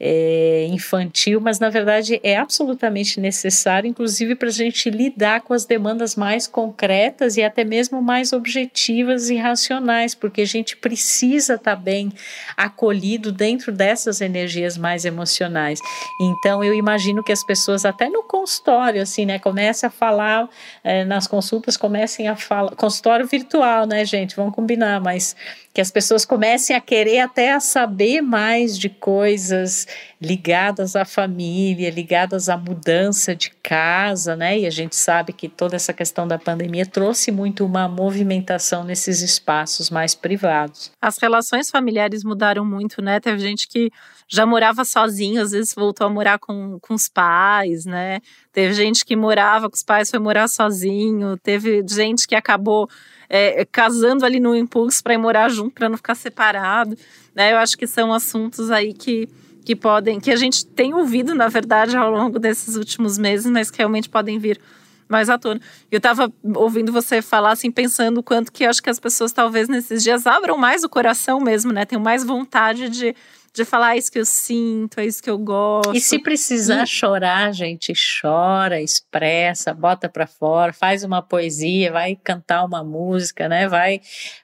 é, 0.07 0.67
infantil, 0.69 1.41
mas 1.41 1.59
na 1.59 1.71
verdade 1.71 2.21
é 2.23 2.37
absolutamente 2.37 3.19
necessário, 3.19 3.89
inclusive 3.89 4.35
para 4.35 4.49
a 4.49 4.53
gente 4.53 4.91
lidar 4.91 5.41
com 5.41 5.55
as 5.55 5.65
demandas 5.65 6.15
mais 6.15 6.47
concretas 6.47 7.39
e 7.39 7.43
até 7.43 7.65
mesmo 7.65 8.03
mais 8.03 8.35
objetivas 8.35 9.31
e 9.31 9.37
racionais, 9.37 10.15
porque 10.15 10.43
a 10.43 10.47
gente 10.47 10.77
precisa 10.77 11.55
estar 11.55 11.75
tá 11.75 11.83
bem 11.83 12.13
acolhido 12.55 13.33
dentro 13.33 13.73
dessas 13.73 14.21
energias 14.21 14.77
mais 14.77 15.07
emocionais. 15.07 15.81
Então 16.21 16.63
eu 16.63 16.75
imagino 16.75 17.25
que 17.25 17.33
as 17.33 17.43
pessoas 17.43 17.87
até 17.87 18.11
no 18.11 18.23
consultório, 18.23 19.01
assim, 19.01 19.25
né, 19.25 19.39
comecem 19.39 19.87
a 19.87 19.91
falar 19.91 20.51
é, 20.83 21.03
nas 21.07 21.27
consultas, 21.27 21.79
comecem 21.79 22.29
a 22.29 22.37
falar, 22.37 22.77
consultório 22.77 23.27
virtual, 23.27 23.87
né, 23.87 24.05
gente, 24.05 24.37
vamos 24.37 24.55
combinar, 24.55 25.01
mas 25.01 25.35
que 25.73 25.81
as 25.81 25.91
pessoas 25.91 26.25
comecem 26.25 26.77
a 26.77 26.81
querer 26.81 27.19
até 27.19 27.53
a 27.53 27.59
saber 27.59 28.21
mais 28.21 28.79
de 28.79 28.89
coisas 28.89 29.89
ligadas 30.21 30.97
à 30.97 31.05
família, 31.05 31.91
ligadas 31.91 32.49
à 32.49 32.57
mudança 32.57 33.35
de 33.35 33.51
casa, 33.63 34.35
né? 34.35 34.59
E 34.59 34.67
a 34.67 34.71
gente 34.71 34.97
sabe 34.97 35.33
que 35.33 35.49
toda 35.49 35.77
essa 35.77 35.93
questão 35.93 36.27
da 36.27 36.39
pandemia 36.39 36.87
trouxe 36.87 37.31
muito 37.31 37.65
uma 37.65 37.89
movimentação 37.89 38.85
nesses 38.85 39.21
espaços 39.21 39.91
mais 39.91 40.15
privados. 40.15 40.91
As 41.01 41.19
relações 41.19 41.71
familiares 41.71 42.25
mudaram 42.25 42.65
muito, 42.65 43.03
né? 43.03 43.21
Teve 43.21 43.39
gente 43.39 43.69
que 43.69 43.91
já 44.29 44.47
morava 44.47 44.85
sozinho, 44.85 45.43
às 45.43 45.51
vezes 45.51 45.75
voltou 45.75 46.07
a 46.07 46.11
morar 46.11 46.39
com, 46.39 46.79
com 46.81 46.95
os 46.95 47.09
pais, 47.09 47.85
né? 47.85 48.21
Teve 48.53 48.73
gente 48.73 49.05
que 49.05 49.15
morava 49.15 49.69
com 49.69 49.77
os 49.77 49.83
pais, 49.83 50.11
foi 50.11 50.19
morar 50.19 50.49
sozinho, 50.49 51.37
teve 51.37 51.85
gente 51.89 52.27
que 52.27 52.35
acabou 52.35 52.89
é, 53.29 53.65
casando 53.65 54.25
ali 54.25 54.41
no 54.41 54.55
impulso 54.55 55.03
para 55.03 55.15
ir 55.15 55.19
morar 55.19 55.49
junto, 55.49 55.75
para 55.75 55.89
não 55.89 55.97
ficar 55.97 56.15
separado. 56.15 56.97
Né? 57.35 57.53
Eu 57.53 57.59
acho 57.59 57.77
que 57.77 57.87
são 57.87 58.13
assuntos 58.13 58.71
aí 58.71 58.95
que, 58.95 59.29
que 59.65 59.75
podem, 59.75 60.21
que 60.21 60.31
a 60.31 60.37
gente 60.37 60.67
tem 60.67 60.93
ouvido, 60.95 61.35
na 61.35 61.49
verdade, 61.49 61.97
ao 61.97 62.11
longo 62.11 62.39
desses 62.39 62.77
últimos 62.77 63.17
meses, 63.17 63.51
mas 63.51 63.71
que 63.71 63.79
realmente 63.79 64.09
podem 64.09 64.39
vir 64.39 64.61
mais 65.09 65.29
à 65.29 65.39
tona. 65.39 65.61
Eu 65.91 65.99
estava 65.99 66.33
ouvindo 66.55 66.93
você 66.93 67.23
falar, 67.23 67.53
assim, 67.53 67.71
pensando 67.71 68.19
o 68.19 68.23
quanto 68.23 68.53
que 68.53 68.65
acho 68.65 68.83
que 68.83 68.91
as 68.91 69.01
pessoas 69.01 69.33
talvez 69.33 69.69
nesses 69.69 70.03
dias 70.03 70.27
abram 70.27 70.57
mais 70.57 70.85
o 70.85 70.89
coração 70.89 71.41
mesmo, 71.41 71.73
né? 71.73 71.85
Tenham 71.85 72.03
mais 72.03 72.25
vontade 72.25 72.89
de 72.89 73.15
de 73.55 73.65
falar 73.65 73.95
é 73.95 73.99
isso 73.99 74.11
que 74.11 74.19
eu 74.19 74.25
sinto, 74.25 74.99
é 74.99 75.07
isso 75.07 75.23
que 75.23 75.31
eu 75.31 75.39
gosto. 75.39 75.95
E 75.95 76.01
se 76.01 76.19
precisar 76.19 76.83
e... 76.83 76.87
chorar, 76.89 77.53
gente, 77.53 77.93
chora, 78.21 78.83
expressa, 78.83 79.73
bota 79.73 80.09
para 80.09 80.27
fora, 80.27 80.73
faz 80.73 81.05
uma 81.05 81.23
poesia, 81.23 81.93
vai 81.93 82.17
cantar 82.17 82.65
uma 82.65 82.83
música, 82.83 83.49
né? 83.49 83.69
Vai, 83.69 84.01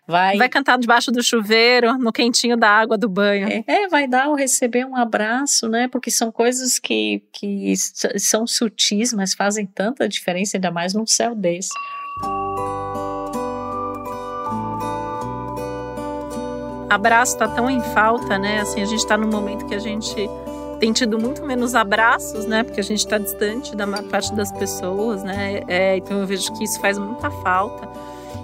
vai. 0.07 0.37
Vai 0.37 0.49
cantar 0.49 0.79
debaixo 0.79 1.11
do 1.11 1.25
chuveiro, 1.25 1.99
no 1.99 2.13
quentinho 2.13 2.57
da 2.57 2.71
água 2.71 2.97
do 2.97 3.09
banho. 3.09 3.49
É, 3.49 3.65
é 3.67 3.89
vai 3.89 4.07
dar 4.07 4.29
ou 4.29 4.37
receber 4.37 4.87
um 4.87 4.95
abraço, 4.95 5.69
né? 5.69 5.89
Porque 5.89 6.11
são 6.11 6.31
coisas 6.31 6.79
que, 6.79 7.25
que 7.33 7.75
são 8.17 8.47
sutis, 8.47 9.13
mas 9.13 9.35
fazem 9.35 9.67
tanta 9.67 10.09
diferença, 10.09 10.57
ainda 10.57 10.71
mais 10.71 10.95
num 10.95 11.07
céu 11.07 11.35
desse. 11.35 11.71
Abraço 16.91 17.39
tá 17.39 17.47
tão 17.47 17.71
em 17.71 17.81
falta, 17.95 18.37
né? 18.37 18.61
Assim, 18.61 18.83
a 18.83 18.85
gente 18.85 19.07
tá 19.07 19.17
num 19.17 19.29
momento 19.29 19.65
que 19.67 19.75
a 19.75 19.79
gente 19.79 20.29
tem 20.81 20.93
tido 20.93 21.19
muito 21.19 21.47
menos 21.47 21.77
abraços, 21.77 22.47
né? 22.47 22.65
Porque 22.65 22.81
a 22.81 22.83
gente 22.83 22.99
está 22.99 23.17
distante 23.17 23.77
da 23.77 23.87
maior 23.87 24.05
parte 24.09 24.35
das 24.35 24.51
pessoas, 24.51 25.23
né? 25.23 25.63
É, 25.69 25.97
então 25.97 26.19
eu 26.21 26.27
vejo 26.27 26.53
que 26.55 26.65
isso 26.65 26.81
faz 26.81 26.99
muita 26.99 27.31
falta. 27.31 27.89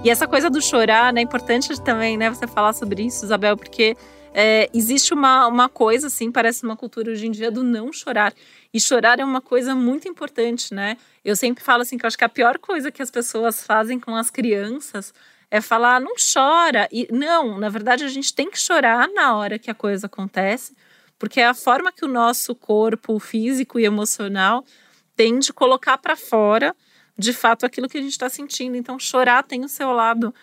E 0.04 0.10
essa 0.10 0.28
coisa 0.28 0.48
do 0.48 0.62
chorar, 0.62 1.12
né? 1.12 1.20
É 1.20 1.24
importante 1.24 1.80
também, 1.82 2.16
né? 2.16 2.30
Você 2.30 2.46
falar 2.46 2.72
sobre 2.72 3.02
isso, 3.02 3.24
Isabel, 3.24 3.56
porque 3.56 3.96
é, 4.32 4.70
existe 4.72 5.12
uma, 5.12 5.48
uma 5.48 5.68
coisa, 5.68 6.06
assim, 6.06 6.30
parece 6.30 6.62
uma 6.62 6.76
cultura 6.76 7.10
hoje 7.10 7.26
em 7.26 7.32
dia 7.32 7.50
do 7.50 7.64
não 7.64 7.92
chorar. 7.92 8.32
E 8.72 8.78
chorar 8.78 9.18
é 9.18 9.24
uma 9.24 9.40
coisa 9.40 9.74
muito 9.74 10.06
importante, 10.06 10.72
né? 10.72 10.96
Eu 11.24 11.34
sempre 11.34 11.64
falo 11.64 11.82
assim 11.82 11.98
que 11.98 12.04
eu 12.04 12.08
acho 12.08 12.18
que 12.18 12.24
a 12.24 12.28
pior 12.28 12.58
coisa 12.58 12.92
que 12.92 13.02
as 13.02 13.10
pessoas 13.10 13.64
fazem 13.64 13.98
com 13.98 14.14
as 14.14 14.30
crianças 14.30 15.12
é 15.50 15.60
falar, 15.60 16.00
não 16.00 16.14
chora. 16.16 16.88
E 16.90 17.08
não, 17.10 17.58
na 17.58 17.68
verdade 17.68 18.04
a 18.04 18.08
gente 18.08 18.34
tem 18.34 18.50
que 18.50 18.60
chorar 18.60 19.08
na 19.08 19.36
hora 19.36 19.58
que 19.58 19.70
a 19.70 19.74
coisa 19.74 20.06
acontece, 20.06 20.76
porque 21.18 21.40
é 21.40 21.46
a 21.46 21.54
forma 21.54 21.92
que 21.92 22.04
o 22.04 22.08
nosso 22.08 22.54
corpo 22.54 23.18
físico 23.18 23.78
e 23.78 23.84
emocional 23.84 24.64
tem 25.16 25.38
de 25.38 25.52
colocar 25.52 25.96
para 25.98 26.14
fora, 26.14 26.74
de 27.18 27.32
fato, 27.32 27.64
aquilo 27.64 27.88
que 27.88 27.96
a 27.96 28.02
gente 28.02 28.12
está 28.12 28.28
sentindo. 28.28 28.76
Então, 28.76 28.98
chorar 28.98 29.42
tem 29.42 29.64
o 29.64 29.68
seu 29.68 29.90
lado 29.92 30.34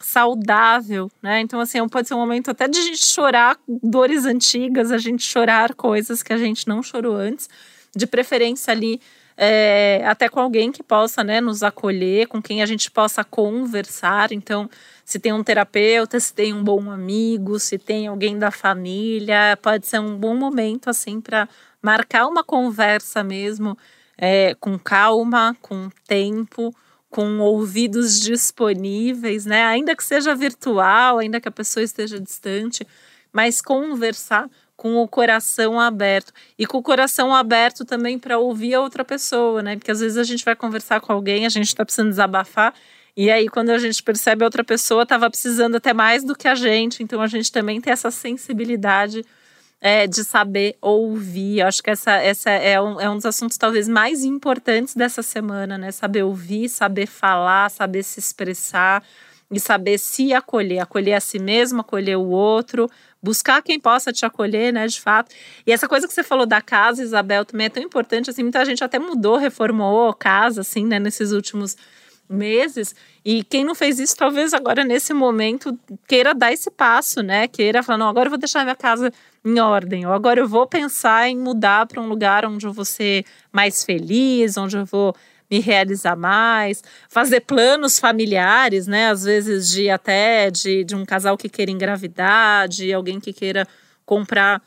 saudável, 0.00 1.10
né? 1.22 1.40
Então, 1.40 1.60
assim, 1.60 1.86
pode 1.88 2.08
ser 2.08 2.14
um 2.14 2.18
momento 2.18 2.50
até 2.50 2.66
de 2.66 2.78
a 2.78 2.82
gente 2.82 3.06
chorar 3.06 3.58
dores 3.68 4.24
antigas, 4.24 4.90
a 4.90 4.98
gente 4.98 5.22
chorar 5.22 5.74
coisas 5.74 6.22
que 6.22 6.32
a 6.32 6.38
gente 6.38 6.66
não 6.66 6.82
chorou 6.82 7.14
antes, 7.14 7.48
de 7.94 8.06
preferência 8.06 8.72
ali 8.72 9.00
é, 9.36 10.02
até 10.06 10.28
com 10.28 10.40
alguém 10.40 10.70
que 10.70 10.82
possa 10.82 11.24
né, 11.24 11.40
nos 11.40 11.62
acolher, 11.62 12.28
com 12.28 12.40
quem 12.40 12.62
a 12.62 12.66
gente 12.66 12.90
possa 12.90 13.24
conversar. 13.24 14.32
Então, 14.32 14.68
se 15.04 15.18
tem 15.18 15.32
um 15.32 15.42
terapeuta, 15.42 16.18
se 16.20 16.32
tem 16.32 16.52
um 16.52 16.62
bom 16.62 16.90
amigo, 16.90 17.58
se 17.58 17.78
tem 17.78 18.06
alguém 18.06 18.38
da 18.38 18.50
família, 18.50 19.58
pode 19.60 19.86
ser 19.86 20.00
um 20.00 20.16
bom 20.16 20.34
momento 20.34 20.88
assim 20.88 21.20
para 21.20 21.48
marcar 21.80 22.26
uma 22.26 22.44
conversa 22.44 23.24
mesmo, 23.24 23.76
é, 24.16 24.54
com 24.54 24.78
calma, 24.78 25.56
com 25.60 25.90
tempo, 26.06 26.74
com 27.10 27.40
ouvidos 27.40 28.20
disponíveis, 28.20 29.44
né? 29.44 29.64
Ainda 29.64 29.94
que 29.96 30.04
seja 30.04 30.34
virtual, 30.34 31.18
ainda 31.18 31.40
que 31.40 31.48
a 31.48 31.52
pessoa 31.52 31.82
esteja 31.82 32.18
distante, 32.20 32.86
mas 33.32 33.60
conversar 33.60 34.48
com 34.82 34.96
o 34.96 35.06
coração 35.06 35.78
aberto. 35.78 36.32
E 36.58 36.66
com 36.66 36.78
o 36.78 36.82
coração 36.82 37.32
aberto 37.32 37.84
também 37.84 38.18
para 38.18 38.36
ouvir 38.36 38.74
a 38.74 38.80
outra 38.80 39.04
pessoa, 39.04 39.62
né? 39.62 39.76
Porque 39.76 39.92
às 39.92 40.00
vezes 40.00 40.18
a 40.18 40.24
gente 40.24 40.44
vai 40.44 40.56
conversar 40.56 41.00
com 41.00 41.12
alguém, 41.12 41.46
a 41.46 41.48
gente 41.48 41.68
está 41.68 41.84
precisando 41.84 42.08
desabafar. 42.08 42.74
E 43.16 43.30
aí, 43.30 43.48
quando 43.48 43.70
a 43.70 43.78
gente 43.78 44.02
percebe 44.02 44.42
a 44.42 44.46
outra 44.46 44.64
pessoa 44.64 45.04
estava 45.04 45.30
precisando 45.30 45.76
até 45.76 45.92
mais 45.92 46.24
do 46.24 46.34
que 46.34 46.48
a 46.48 46.56
gente, 46.56 47.00
então 47.00 47.20
a 47.22 47.28
gente 47.28 47.52
também 47.52 47.80
tem 47.80 47.92
essa 47.92 48.10
sensibilidade 48.10 49.24
é, 49.80 50.08
de 50.08 50.24
saber 50.24 50.74
ouvir. 50.80 51.60
Eu 51.60 51.68
acho 51.68 51.80
que 51.80 51.90
essa, 51.90 52.14
essa 52.14 52.50
é, 52.50 52.80
um, 52.80 53.00
é 53.00 53.08
um 53.08 53.14
dos 53.14 53.26
assuntos 53.26 53.56
talvez 53.56 53.86
mais 53.86 54.24
importantes 54.24 54.96
dessa 54.96 55.22
semana, 55.22 55.78
né? 55.78 55.92
Saber 55.92 56.24
ouvir, 56.24 56.68
saber 56.68 57.06
falar, 57.06 57.70
saber 57.70 58.02
se 58.02 58.18
expressar 58.18 59.00
e 59.52 59.60
saber 59.60 59.98
se 59.98 60.32
acolher, 60.32 60.80
acolher 60.80 61.12
a 61.12 61.20
si 61.20 61.38
mesmo, 61.38 61.82
acolher 61.82 62.16
o 62.16 62.26
outro, 62.28 62.90
buscar 63.22 63.62
quem 63.62 63.78
possa 63.78 64.12
te 64.12 64.24
acolher, 64.24 64.72
né, 64.72 64.86
de 64.86 65.00
fato. 65.00 65.32
E 65.66 65.70
essa 65.70 65.86
coisa 65.86 66.08
que 66.08 66.14
você 66.14 66.22
falou 66.22 66.46
da 66.46 66.62
casa, 66.62 67.02
Isabel, 67.02 67.44
também 67.44 67.66
é 67.66 67.70
tão 67.70 67.82
importante, 67.82 68.30
assim, 68.30 68.42
muita 68.42 68.64
gente 68.64 68.82
até 68.82 68.98
mudou, 68.98 69.36
reformou 69.36 70.12
casa, 70.14 70.62
assim, 70.62 70.86
né, 70.86 70.98
nesses 70.98 71.32
últimos 71.32 71.76
meses. 72.28 72.94
E 73.24 73.44
quem 73.44 73.62
não 73.62 73.74
fez 73.74 73.98
isso, 73.98 74.16
talvez 74.16 74.54
agora 74.54 74.84
nesse 74.84 75.12
momento 75.12 75.78
queira 76.08 76.34
dar 76.34 76.52
esse 76.52 76.70
passo, 76.70 77.22
né? 77.22 77.46
Queira 77.46 77.82
falar, 77.82 77.98
não, 77.98 78.08
agora 78.08 78.26
eu 78.26 78.30
vou 78.30 78.38
deixar 78.38 78.64
minha 78.64 78.74
casa 78.74 79.12
em 79.44 79.58
ordem, 79.60 80.06
ou 80.06 80.12
agora 80.12 80.40
eu 80.40 80.48
vou 80.48 80.66
pensar 80.66 81.28
em 81.28 81.36
mudar 81.36 81.86
para 81.86 82.00
um 82.00 82.08
lugar 82.08 82.46
onde 82.46 82.66
eu 82.66 82.72
vou 82.72 82.84
ser 82.84 83.24
mais 83.52 83.84
feliz, 83.84 84.56
onde 84.56 84.76
eu 84.76 84.86
vou 84.86 85.14
me 85.52 85.60
realizar 85.60 86.16
mais, 86.16 86.82
fazer 87.10 87.40
planos 87.40 87.98
familiares, 87.98 88.86
né? 88.86 89.10
Às 89.10 89.24
vezes 89.24 89.70
de 89.70 89.90
até 89.90 90.50
de, 90.50 90.82
de 90.82 90.96
um 90.96 91.04
casal 91.04 91.36
que 91.36 91.46
queira 91.46 91.70
engravidar, 91.70 92.66
de 92.66 92.90
alguém 92.90 93.20
que 93.20 93.34
queira 93.34 93.68
comprar 94.06 94.62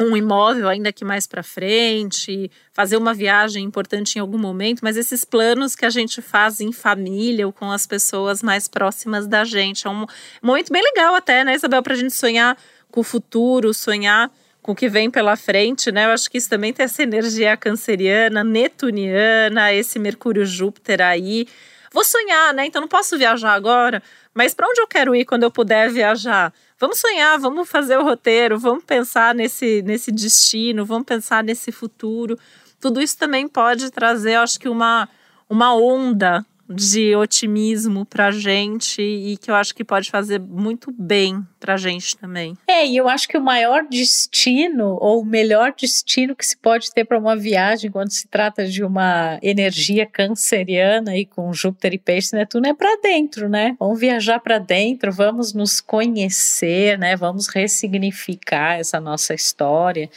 um 0.00 0.16
imóvel 0.16 0.68
ainda 0.68 0.92
que 0.92 1.04
mais 1.04 1.26
para 1.26 1.42
frente, 1.42 2.50
fazer 2.72 2.96
uma 2.96 3.12
viagem 3.12 3.64
importante 3.64 4.16
em 4.16 4.20
algum 4.20 4.38
momento, 4.38 4.80
mas 4.82 4.96
esses 4.96 5.24
planos 5.24 5.74
que 5.74 5.84
a 5.84 5.90
gente 5.90 6.22
faz 6.22 6.60
em 6.60 6.72
família 6.72 7.46
ou 7.46 7.52
com 7.52 7.70
as 7.70 7.86
pessoas 7.86 8.42
mais 8.42 8.68
próximas 8.68 9.26
da 9.26 9.44
gente. 9.44 9.86
É 9.86 9.90
um 9.90 10.06
momento 10.40 10.72
bem 10.72 10.82
legal 10.82 11.16
até, 11.16 11.44
né, 11.44 11.54
Isabel, 11.54 11.82
para 11.82 11.94
a 11.94 11.96
gente 11.96 12.14
sonhar 12.14 12.56
com 12.90 13.00
o 13.00 13.04
futuro, 13.04 13.74
sonhar 13.74 14.30
com 14.62 14.72
o 14.72 14.76
que 14.76 14.88
vem 14.88 15.10
pela 15.10 15.36
frente, 15.36 15.90
né? 15.90 16.04
Eu 16.04 16.10
acho 16.10 16.30
que 16.30 16.38
isso 16.38 16.48
também 16.48 16.72
tem 16.72 16.84
essa 16.84 17.02
energia 17.02 17.56
canceriana, 17.56 18.44
netuniana, 18.44 19.72
esse 19.72 19.98
Mercúrio-Júpiter 19.98 21.00
aí. 21.00 21.48
Vou 21.92 22.04
sonhar, 22.04 22.54
né? 22.54 22.64
Então 22.66 22.80
não 22.80 22.88
posso 22.88 23.18
viajar 23.18 23.52
agora, 23.52 24.02
mas 24.32 24.54
para 24.54 24.68
onde 24.68 24.80
eu 24.80 24.86
quero 24.86 25.14
ir 25.14 25.24
quando 25.24 25.42
eu 25.42 25.50
puder 25.50 25.90
viajar? 25.90 26.54
Vamos 26.78 26.98
sonhar, 26.98 27.38
vamos 27.38 27.68
fazer 27.68 27.98
o 27.98 28.04
roteiro, 28.04 28.58
vamos 28.58 28.84
pensar 28.84 29.34
nesse, 29.34 29.82
nesse 29.82 30.12
destino, 30.12 30.86
vamos 30.86 31.06
pensar 31.06 31.42
nesse 31.42 31.72
futuro. 31.72 32.38
Tudo 32.80 33.02
isso 33.02 33.18
também 33.18 33.46
pode 33.46 33.90
trazer, 33.90 34.36
acho 34.36 34.58
que, 34.58 34.68
uma, 34.68 35.08
uma 35.50 35.74
onda 35.74 36.46
de 36.68 37.14
otimismo 37.14 38.06
para 38.06 38.30
gente 38.30 39.02
e 39.02 39.36
que 39.36 39.50
eu 39.50 39.54
acho 39.54 39.74
que 39.74 39.84
pode 39.84 40.10
fazer 40.10 40.40
muito 40.40 40.90
bem 40.90 41.46
para 41.62 41.76
gente 41.76 42.16
também. 42.16 42.58
É, 42.66 42.84
e 42.84 42.96
eu 42.96 43.08
acho 43.08 43.28
que 43.28 43.38
o 43.38 43.40
maior 43.40 43.84
destino 43.88 44.98
ou 45.00 45.22
o 45.22 45.24
melhor 45.24 45.72
destino 45.72 46.34
que 46.34 46.44
se 46.44 46.56
pode 46.56 46.92
ter 46.92 47.04
para 47.04 47.16
uma 47.16 47.36
viagem 47.36 47.88
quando 47.88 48.10
se 48.10 48.26
trata 48.26 48.66
de 48.66 48.82
uma 48.82 49.38
energia 49.40 50.04
canceriana 50.04 51.16
e 51.16 51.24
com 51.24 51.52
Júpiter 51.52 51.94
e 51.94 51.98
Peixe 51.98 52.34
Netuno 52.34 52.66
é 52.66 52.74
para 52.74 53.00
dentro, 53.00 53.48
né? 53.48 53.76
Vamos 53.78 54.00
viajar 54.00 54.40
para 54.40 54.58
dentro, 54.58 55.12
vamos 55.12 55.54
nos 55.54 55.80
conhecer, 55.80 56.98
né? 56.98 57.14
Vamos 57.14 57.46
ressignificar 57.46 58.80
essa 58.80 58.98
nossa 58.98 59.32
história, 59.32 60.10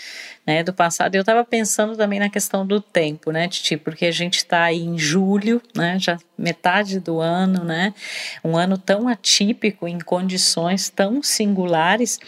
né, 0.45 0.63
do 0.63 0.73
passado. 0.73 1.15
Eu 1.15 1.21
estava 1.21 1.43
pensando 1.43 1.97
também 1.97 2.19
na 2.19 2.29
questão 2.29 2.65
do 2.65 2.79
tempo, 2.79 3.31
né, 3.31 3.47
Titi, 3.47 3.75
porque 3.77 4.05
a 4.05 4.11
gente 4.11 4.37
está 4.37 4.63
aí 4.63 4.83
em 4.83 4.97
julho, 4.97 5.61
né, 5.75 5.97
já 5.99 6.17
metade 6.37 6.99
do 6.99 7.19
ano, 7.19 7.63
né, 7.63 7.93
um 8.43 8.55
ano 8.55 8.77
tão 8.77 9.07
atípico, 9.07 9.87
em 9.87 9.99
condições 9.99 10.89
tão 10.89 11.23
singulares, 11.35 12.19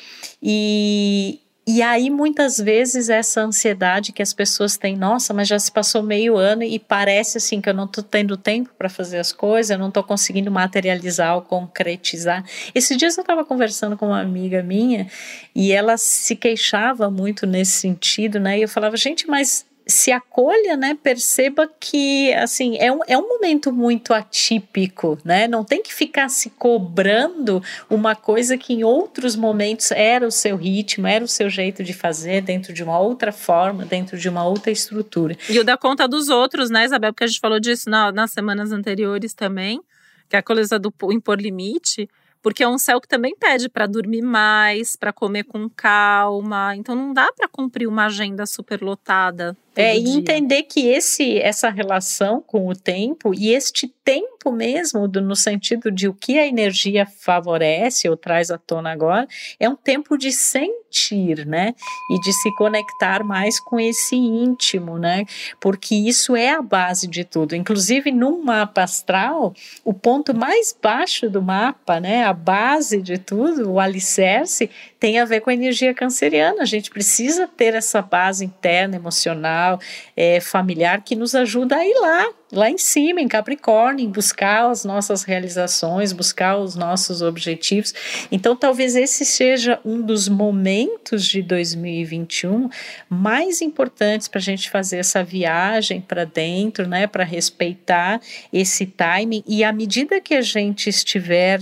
e, 0.42 1.40
e 1.70 1.82
aí, 1.82 2.10
muitas 2.10 2.58
vezes, 2.58 3.10
essa 3.10 3.42
ansiedade 3.42 4.14
que 4.14 4.22
as 4.22 4.32
pessoas 4.32 4.78
têm, 4.78 4.96
nossa, 4.96 5.34
mas 5.34 5.50
já 5.50 5.60
se 5.60 5.70
passou 5.70 6.02
meio 6.02 6.38
ano 6.38 6.64
e 6.64 6.80
parece 6.80 7.40
assim 7.40 7.60
que 7.60 7.68
eu 7.68 7.74
não 7.74 7.84
estou 7.84 8.02
tendo 8.02 8.38
tempo 8.38 8.70
para 8.78 8.88
fazer 8.88 9.18
as 9.18 9.34
coisas, 9.34 9.72
eu 9.72 9.78
não 9.78 9.90
estou 9.90 10.02
conseguindo 10.02 10.50
materializar 10.50 11.36
ou 11.36 11.42
concretizar. 11.42 12.46
Esses 12.74 12.96
dias 12.96 13.18
eu 13.18 13.22
estava 13.22 13.44
conversando 13.44 13.98
com 13.98 14.08
uma 14.08 14.22
amiga 14.22 14.64
minha 14.64 15.08
e 15.54 15.74
ela 15.74 15.98
se 15.98 16.38
queixava 16.38 17.12
muito 17.12 17.46
nesse 17.46 17.74
sentido, 17.74 18.40
né? 18.40 18.58
E 18.58 18.62
eu 18.62 18.70
falava, 18.70 18.96
gente, 18.96 19.28
mas 19.28 19.66
se 19.88 20.12
acolha, 20.12 20.76
né? 20.76 20.98
Perceba 21.02 21.70
que 21.80 22.34
assim 22.34 22.78
é 22.78 22.92
um, 22.92 23.00
é 23.08 23.18
um 23.18 23.28
momento 23.28 23.72
muito 23.72 24.14
atípico, 24.14 25.18
né? 25.24 25.48
Não 25.48 25.64
tem 25.64 25.82
que 25.82 25.94
ficar 25.94 26.30
se 26.30 26.50
cobrando 26.50 27.64
uma 27.90 28.16
coisa 28.16 28.58
que 28.58 28.74
em 28.74 28.84
outros 28.84 29.36
momentos 29.36 29.92
era 29.92 30.28
o 30.28 30.32
seu 30.32 30.58
ritmo, 30.58 31.08
era 31.08 31.24
o 31.24 31.28
seu 31.28 31.50
jeito 31.50 31.84
de 31.84 31.94
fazer 31.94 32.42
dentro 32.42 32.74
de 32.74 32.84
uma 32.84 33.00
outra 33.00 33.32
forma, 33.32 33.86
dentro 33.86 34.18
de 34.18 34.28
uma 34.28 34.44
outra 34.46 34.72
estrutura. 34.72 35.38
E 35.50 35.58
o 35.60 35.64
da 35.64 35.78
conta 35.78 36.08
dos 36.08 36.28
outros, 36.28 36.70
né, 36.70 36.86
Isabel? 36.86 37.14
Porque 37.14 37.24
a 37.24 37.28
gente 37.28 37.40
falou 37.40 37.60
disso 37.60 37.90
na, 37.90 38.12
nas 38.12 38.32
semanas 38.32 38.72
anteriores 38.72 39.34
também, 39.34 39.82
que 40.28 40.36
é 40.36 40.40
a 40.40 40.44
coisa 40.44 40.78
do 40.78 40.94
impor 41.12 41.40
limite 41.40 42.10
porque 42.42 42.64
é 42.64 42.68
um 42.68 42.78
céu 42.78 43.02
que 43.02 43.10
também 43.10 43.36
pede 43.36 43.68
para 43.68 43.86
dormir 43.86 44.22
mais, 44.22 44.96
para 44.96 45.12
comer 45.12 45.44
com 45.44 45.70
calma. 45.70 46.76
Então 46.78 46.96
não 46.96 47.14
dá 47.14 47.30
para 47.34 47.46
cumprir 47.46 47.88
uma 47.88 48.06
agenda 48.06 48.46
super 48.46 48.82
lotada. 48.82 49.54
É, 49.78 49.98
e 49.98 50.10
entender 50.10 50.64
que 50.64 50.88
esse, 50.88 51.38
essa 51.40 51.70
relação 51.70 52.42
com 52.42 52.68
o 52.68 52.76
tempo 52.76 53.34
e 53.34 53.54
este 53.54 53.88
tempo 54.04 54.52
mesmo, 54.52 55.08
do, 55.08 55.22
no 55.22 55.36
sentido 55.36 55.92
de 55.92 56.08
o 56.08 56.14
que 56.14 56.40
a 56.40 56.48
energia 56.48 57.06
favorece 57.06 58.08
ou 58.08 58.16
traz 58.16 58.50
à 58.50 58.58
tona 58.58 58.92
agora, 58.92 59.28
é 59.60 59.68
um 59.68 59.76
tempo 59.76 60.18
de 60.18 60.32
sentir, 60.32 61.46
né? 61.46 61.76
E 62.10 62.20
de 62.22 62.32
se 62.32 62.56
conectar 62.56 63.24
mais 63.24 63.60
com 63.60 63.78
esse 63.78 64.16
íntimo, 64.16 64.98
né? 64.98 65.26
Porque 65.60 65.94
isso 65.94 66.36
é 66.36 66.52
a 66.52 66.62
base 66.62 67.06
de 67.06 67.26
tudo. 67.26 67.56
Inclusive, 67.56 68.10
num 68.12 68.42
mapa 68.42 68.84
astral, 68.84 69.54
o 69.84 69.94
ponto 69.94 70.34
mais 70.34 70.74
baixo 70.82 71.30
do 71.30 71.42
mapa, 71.42 72.00
né? 72.00 72.24
A 72.24 72.34
base 72.34 73.02
de 73.02 73.18
tudo, 73.18 73.74
o 73.74 73.80
alicerce, 73.80 74.70
tem 75.00 75.20
a 75.20 75.26
ver 75.26 75.42
com 75.42 75.50
a 75.50 75.54
energia 75.54 75.94
canceriana. 75.94 76.62
A 76.62 76.66
gente 76.66 76.90
precisa 76.90 77.48
ter 77.48 77.76
essa 77.76 78.02
base 78.02 78.46
interna, 78.46 78.96
emocional, 78.96 79.67
é, 80.16 80.40
familiar, 80.40 81.02
que 81.04 81.16
nos 81.16 81.34
ajuda 81.34 81.76
a 81.76 81.86
ir 81.86 81.96
lá, 82.00 82.30
lá 82.52 82.70
em 82.70 82.78
cima, 82.78 83.20
em 83.20 83.28
Capricórnio, 83.28 84.06
em 84.06 84.10
buscar 84.10 84.70
as 84.70 84.86
nossas 84.86 85.24
realizações, 85.24 86.14
buscar 86.14 86.58
os 86.58 86.76
nossos 86.76 87.22
objetivos. 87.22 87.94
Então, 88.32 88.56
talvez 88.56 88.96
esse 88.96 89.26
seja 89.26 89.80
um 89.84 90.02
dos 90.02 90.30
momentos 90.30 91.26
de 91.26 91.42
2021 91.42 92.70
mais 93.10 93.62
importantes 93.62 94.28
para 94.28 94.40
a 94.40 94.42
gente 94.42 94.70
fazer 94.70 94.98
essa 94.98 95.24
viagem 95.24 96.00
para 96.00 96.26
dentro, 96.26 96.88
né, 96.88 97.08
para 97.08 97.24
respeitar 97.24 98.22
esse 98.54 98.86
timing. 98.86 99.44
E 99.48 99.64
à 99.64 99.74
medida 99.74 100.22
que 100.22 100.34
a 100.34 100.42
gente 100.42 100.90
estiver 100.90 101.60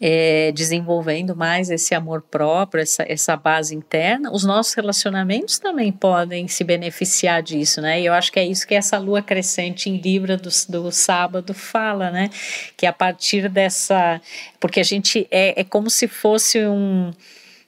é, 0.00 0.52
desenvolvendo 0.52 1.36
mais 1.36 1.70
esse 1.70 1.94
amor 1.94 2.22
próprio, 2.22 2.82
essa, 2.82 3.04
essa 3.08 3.36
base 3.36 3.74
interna, 3.74 4.30
os 4.32 4.44
nossos 4.44 4.74
relacionamentos 4.74 5.58
também 5.58 5.92
podem 5.92 6.48
se 6.48 6.64
beneficiar 6.64 7.42
disso, 7.42 7.80
né? 7.80 8.00
E 8.00 8.06
eu 8.06 8.12
acho 8.12 8.32
que 8.32 8.40
é 8.40 8.44
isso 8.44 8.66
que 8.66 8.74
essa 8.74 8.98
lua 8.98 9.22
crescente 9.22 9.88
em 9.88 9.96
Libra 9.96 10.36
do, 10.36 10.50
do 10.68 10.90
sábado 10.90 11.54
fala, 11.54 12.10
né? 12.10 12.30
Que 12.76 12.86
a 12.86 12.92
partir 12.92 13.48
dessa. 13.48 14.20
Porque 14.58 14.80
a 14.80 14.84
gente 14.84 15.26
é, 15.30 15.60
é 15.60 15.64
como 15.64 15.88
se 15.90 16.08
fosse 16.08 16.64
um 16.66 17.12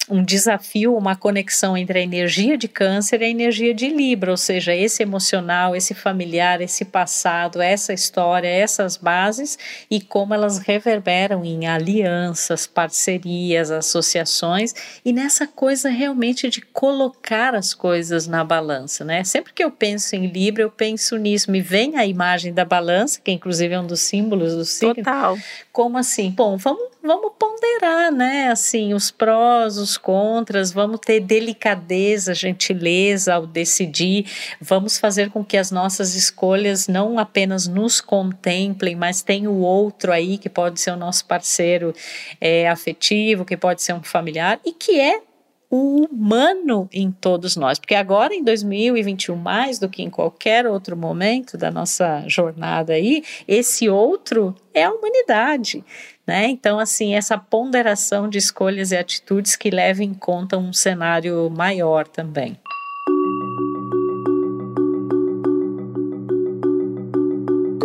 um 0.08 0.22
desafio, 0.22 0.96
uma 0.96 1.16
conexão 1.16 1.76
entre 1.76 1.98
a 1.98 2.02
energia 2.02 2.56
de 2.56 2.68
câncer 2.68 3.20
e 3.20 3.24
a 3.24 3.28
energia 3.28 3.74
de 3.74 3.88
Libra, 3.88 4.30
ou 4.30 4.36
seja, 4.36 4.74
esse 4.74 5.02
emocional, 5.02 5.74
esse 5.74 5.94
familiar, 5.94 6.60
esse 6.60 6.84
passado, 6.84 7.60
essa 7.60 7.92
história, 7.92 8.48
essas 8.48 8.96
bases 8.96 9.58
e 9.90 10.00
como 10.00 10.34
elas 10.34 10.58
reverberam 10.58 11.44
em 11.44 11.66
alianças, 11.66 12.66
parcerias, 12.66 13.70
associações 13.70 14.74
e 15.04 15.12
nessa 15.12 15.46
coisa 15.46 15.88
realmente 15.88 16.48
de 16.48 16.60
colocar 16.60 17.54
as 17.54 17.74
coisas 17.74 18.26
na 18.26 18.44
balança, 18.44 19.04
né? 19.04 19.24
Sempre 19.24 19.52
que 19.52 19.64
eu 19.64 19.70
penso 19.70 20.14
em 20.14 20.26
Libra, 20.26 20.62
eu 20.62 20.70
penso 20.70 21.16
nisso, 21.16 21.50
me 21.50 21.60
vem 21.60 21.96
a 21.96 22.06
imagem 22.06 22.52
da 22.52 22.64
balança, 22.64 23.20
que 23.22 23.32
inclusive 23.32 23.74
é 23.74 23.80
um 23.80 23.86
dos 23.86 24.00
símbolos 24.00 24.54
do 24.54 24.64
signo. 24.64 24.94
Total. 24.94 25.36
Como 25.72 25.98
assim? 25.98 26.30
Bom, 26.30 26.56
vamos 26.56 26.95
vamos 27.06 27.32
ponderar, 27.38 28.12
né? 28.12 28.50
Assim, 28.50 28.92
os 28.92 29.10
prós, 29.10 29.78
os 29.78 29.96
contras, 29.96 30.72
vamos 30.72 31.00
ter 31.00 31.20
delicadeza, 31.20 32.34
gentileza 32.34 33.34
ao 33.34 33.46
decidir, 33.46 34.26
vamos 34.60 34.98
fazer 34.98 35.30
com 35.30 35.44
que 35.44 35.56
as 35.56 35.70
nossas 35.70 36.14
escolhas 36.14 36.88
não 36.88 37.18
apenas 37.18 37.66
nos 37.66 38.00
contemplem, 38.00 38.96
mas 38.96 39.22
tem 39.22 39.46
o 39.46 39.58
outro 39.58 40.12
aí 40.12 40.36
que 40.36 40.48
pode 40.48 40.80
ser 40.80 40.90
o 40.90 40.96
nosso 40.96 41.24
parceiro 41.24 41.94
é, 42.40 42.68
afetivo, 42.68 43.44
que 43.44 43.56
pode 43.56 43.82
ser 43.82 43.92
um 43.92 44.02
familiar 44.02 44.60
e 44.64 44.72
que 44.72 45.00
é 45.00 45.22
o 45.70 46.04
humano 46.04 46.88
em 46.92 47.10
todos 47.10 47.56
nós, 47.56 47.78
porque 47.78 47.94
agora 47.94 48.34
em 48.34 48.42
2021, 48.42 49.36
mais 49.36 49.78
do 49.78 49.88
que 49.88 50.02
em 50.02 50.10
qualquer 50.10 50.66
outro 50.66 50.96
momento 50.96 51.56
da 51.56 51.70
nossa 51.70 52.24
jornada 52.28 52.92
aí, 52.92 53.22
esse 53.46 53.88
outro 53.88 54.54
é 54.72 54.84
a 54.84 54.92
humanidade. 54.92 55.84
Né? 56.26 56.48
Então, 56.48 56.78
assim, 56.78 57.14
essa 57.14 57.38
ponderação 57.38 58.28
de 58.28 58.38
escolhas 58.38 58.90
e 58.90 58.96
atitudes 58.96 59.54
que 59.54 59.70
leva 59.70 60.02
em 60.02 60.12
conta 60.12 60.58
um 60.58 60.72
cenário 60.72 61.48
maior 61.50 62.06
também. 62.08 62.58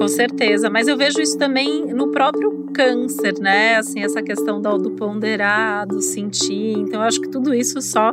Com 0.02 0.08
certeza, 0.08 0.68
mas 0.68 0.88
eu 0.88 0.98
vejo 0.98 1.22
isso 1.22 1.38
também 1.38 1.86
no 1.94 2.08
próprio 2.08 2.66
câncer, 2.74 3.38
né? 3.40 3.76
Assim, 3.76 4.04
essa 4.04 4.20
questão 4.24 4.60
do, 4.60 4.76
do 4.80 4.92
ponderado, 4.94 6.02
sentir. 6.02 6.74
Então, 6.76 7.02
eu 7.02 7.08
acho 7.08 7.22
que 7.22 7.30
tudo 7.30 7.54
isso 7.54 7.80
só 7.84 8.12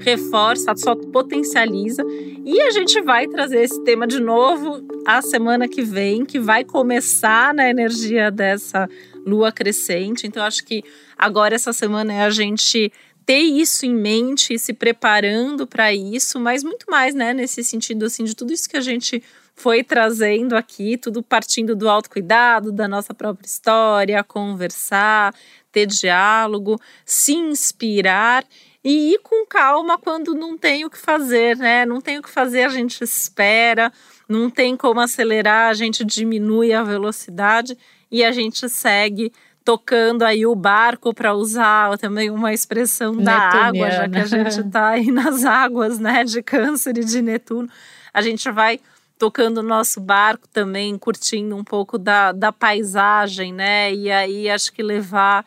reforça, 0.00 0.74
só 0.76 0.96
potencializa. 0.96 2.02
E 2.44 2.60
a 2.62 2.72
gente 2.72 3.00
vai 3.02 3.28
trazer 3.28 3.62
esse 3.62 3.80
tema 3.84 4.04
de 4.04 4.18
novo 4.18 4.84
a 5.06 5.22
semana 5.22 5.68
que 5.68 5.80
vem, 5.80 6.24
que 6.24 6.40
vai 6.40 6.64
começar 6.64 7.54
na 7.54 7.70
energia 7.70 8.32
dessa 8.32 8.88
lua 9.24 9.52
crescente. 9.52 10.26
Então, 10.26 10.42
acho 10.42 10.64
que 10.64 10.82
agora 11.16 11.54
essa 11.54 11.72
semana 11.72 12.14
é 12.14 12.22
a 12.22 12.30
gente 12.30 12.90
ter 13.28 13.40
isso 13.40 13.84
em 13.84 13.94
mente 13.94 14.54
e 14.54 14.58
se 14.58 14.72
preparando 14.72 15.66
para 15.66 15.92
isso, 15.92 16.40
mas 16.40 16.64
muito 16.64 16.90
mais, 16.90 17.14
né, 17.14 17.34
nesse 17.34 17.62
sentido 17.62 18.06
assim 18.06 18.24
de 18.24 18.34
tudo 18.34 18.54
isso 18.54 18.66
que 18.66 18.76
a 18.78 18.80
gente 18.80 19.22
foi 19.54 19.84
trazendo 19.84 20.56
aqui, 20.56 20.96
tudo 20.96 21.22
partindo 21.22 21.76
do 21.76 21.90
autocuidado, 21.90 22.72
da 22.72 22.88
nossa 22.88 23.12
própria 23.12 23.44
história, 23.44 24.24
conversar, 24.24 25.34
ter 25.70 25.84
diálogo, 25.84 26.80
se 27.04 27.34
inspirar 27.34 28.46
e 28.82 29.12
ir 29.12 29.18
com 29.18 29.44
calma 29.44 29.98
quando 29.98 30.34
não 30.34 30.56
tem 30.56 30.86
o 30.86 30.90
que 30.90 30.96
fazer, 30.96 31.54
né? 31.58 31.84
Não 31.84 32.00
tem 32.00 32.18
o 32.18 32.22
que 32.22 32.30
fazer, 32.30 32.62
a 32.62 32.70
gente 32.70 33.04
espera, 33.04 33.92
não 34.26 34.48
tem 34.48 34.74
como 34.74 35.00
acelerar, 35.00 35.68
a 35.68 35.74
gente 35.74 36.02
diminui 36.02 36.72
a 36.72 36.82
velocidade 36.82 37.76
e 38.10 38.24
a 38.24 38.32
gente 38.32 38.66
segue 38.70 39.30
tocando 39.68 40.22
aí 40.22 40.46
o 40.46 40.54
barco 40.54 41.12
para 41.12 41.34
usar 41.34 41.98
também 41.98 42.30
uma 42.30 42.54
expressão 42.54 43.14
da 43.14 43.36
água, 43.36 43.90
já 43.90 44.08
que 44.08 44.16
a 44.16 44.24
gente 44.24 44.60
está 44.60 44.88
aí 44.88 45.08
nas 45.12 45.44
águas, 45.44 45.98
né, 45.98 46.24
de 46.24 46.42
Câncer 46.42 46.96
e 46.96 47.04
de 47.04 47.20
Netuno. 47.20 47.68
A 48.14 48.22
gente 48.22 48.50
vai 48.50 48.80
tocando 49.18 49.58
o 49.58 49.62
nosso 49.62 50.00
barco 50.00 50.48
também, 50.48 50.96
curtindo 50.96 51.54
um 51.54 51.62
pouco 51.62 51.98
da, 51.98 52.32
da 52.32 52.50
paisagem, 52.50 53.52
né? 53.52 53.92
E 53.92 54.10
aí 54.10 54.48
acho 54.48 54.72
que 54.72 54.82
levar 54.82 55.44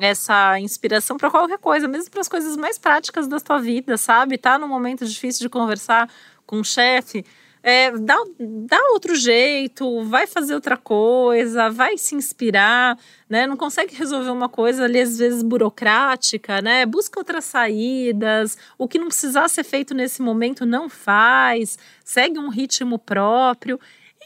essa 0.00 0.58
inspiração 0.58 1.16
para 1.16 1.30
qualquer 1.30 1.58
coisa, 1.58 1.86
mesmo 1.86 2.10
para 2.10 2.22
as 2.22 2.28
coisas 2.28 2.56
mais 2.56 2.76
práticas 2.76 3.28
da 3.28 3.38
tua 3.38 3.60
vida, 3.60 3.96
sabe? 3.96 4.36
Tá 4.36 4.58
num 4.58 4.66
momento 4.66 5.06
difícil 5.06 5.42
de 5.42 5.48
conversar 5.48 6.10
com 6.44 6.58
o 6.58 6.64
chefe, 6.64 7.24
é, 7.62 7.90
dá, 7.90 8.16
dá 8.38 8.78
outro 8.92 9.14
jeito, 9.14 10.02
vai 10.04 10.26
fazer 10.26 10.54
outra 10.54 10.76
coisa, 10.76 11.68
vai 11.68 11.98
se 11.98 12.14
inspirar, 12.14 12.98
né? 13.28 13.46
Não 13.46 13.56
consegue 13.56 13.94
resolver 13.94 14.30
uma 14.30 14.48
coisa 14.48 14.84
ali, 14.84 15.00
às 15.00 15.18
vezes, 15.18 15.42
burocrática, 15.42 16.62
né? 16.62 16.86
Busca 16.86 17.20
outras 17.20 17.44
saídas. 17.44 18.56
O 18.78 18.88
que 18.88 18.98
não 18.98 19.08
precisar 19.08 19.48
ser 19.48 19.64
feito 19.64 19.94
nesse 19.94 20.22
momento, 20.22 20.64
não 20.64 20.88
faz. 20.88 21.78
Segue 22.04 22.38
um 22.38 22.48
ritmo 22.48 22.98
próprio. 22.98 23.78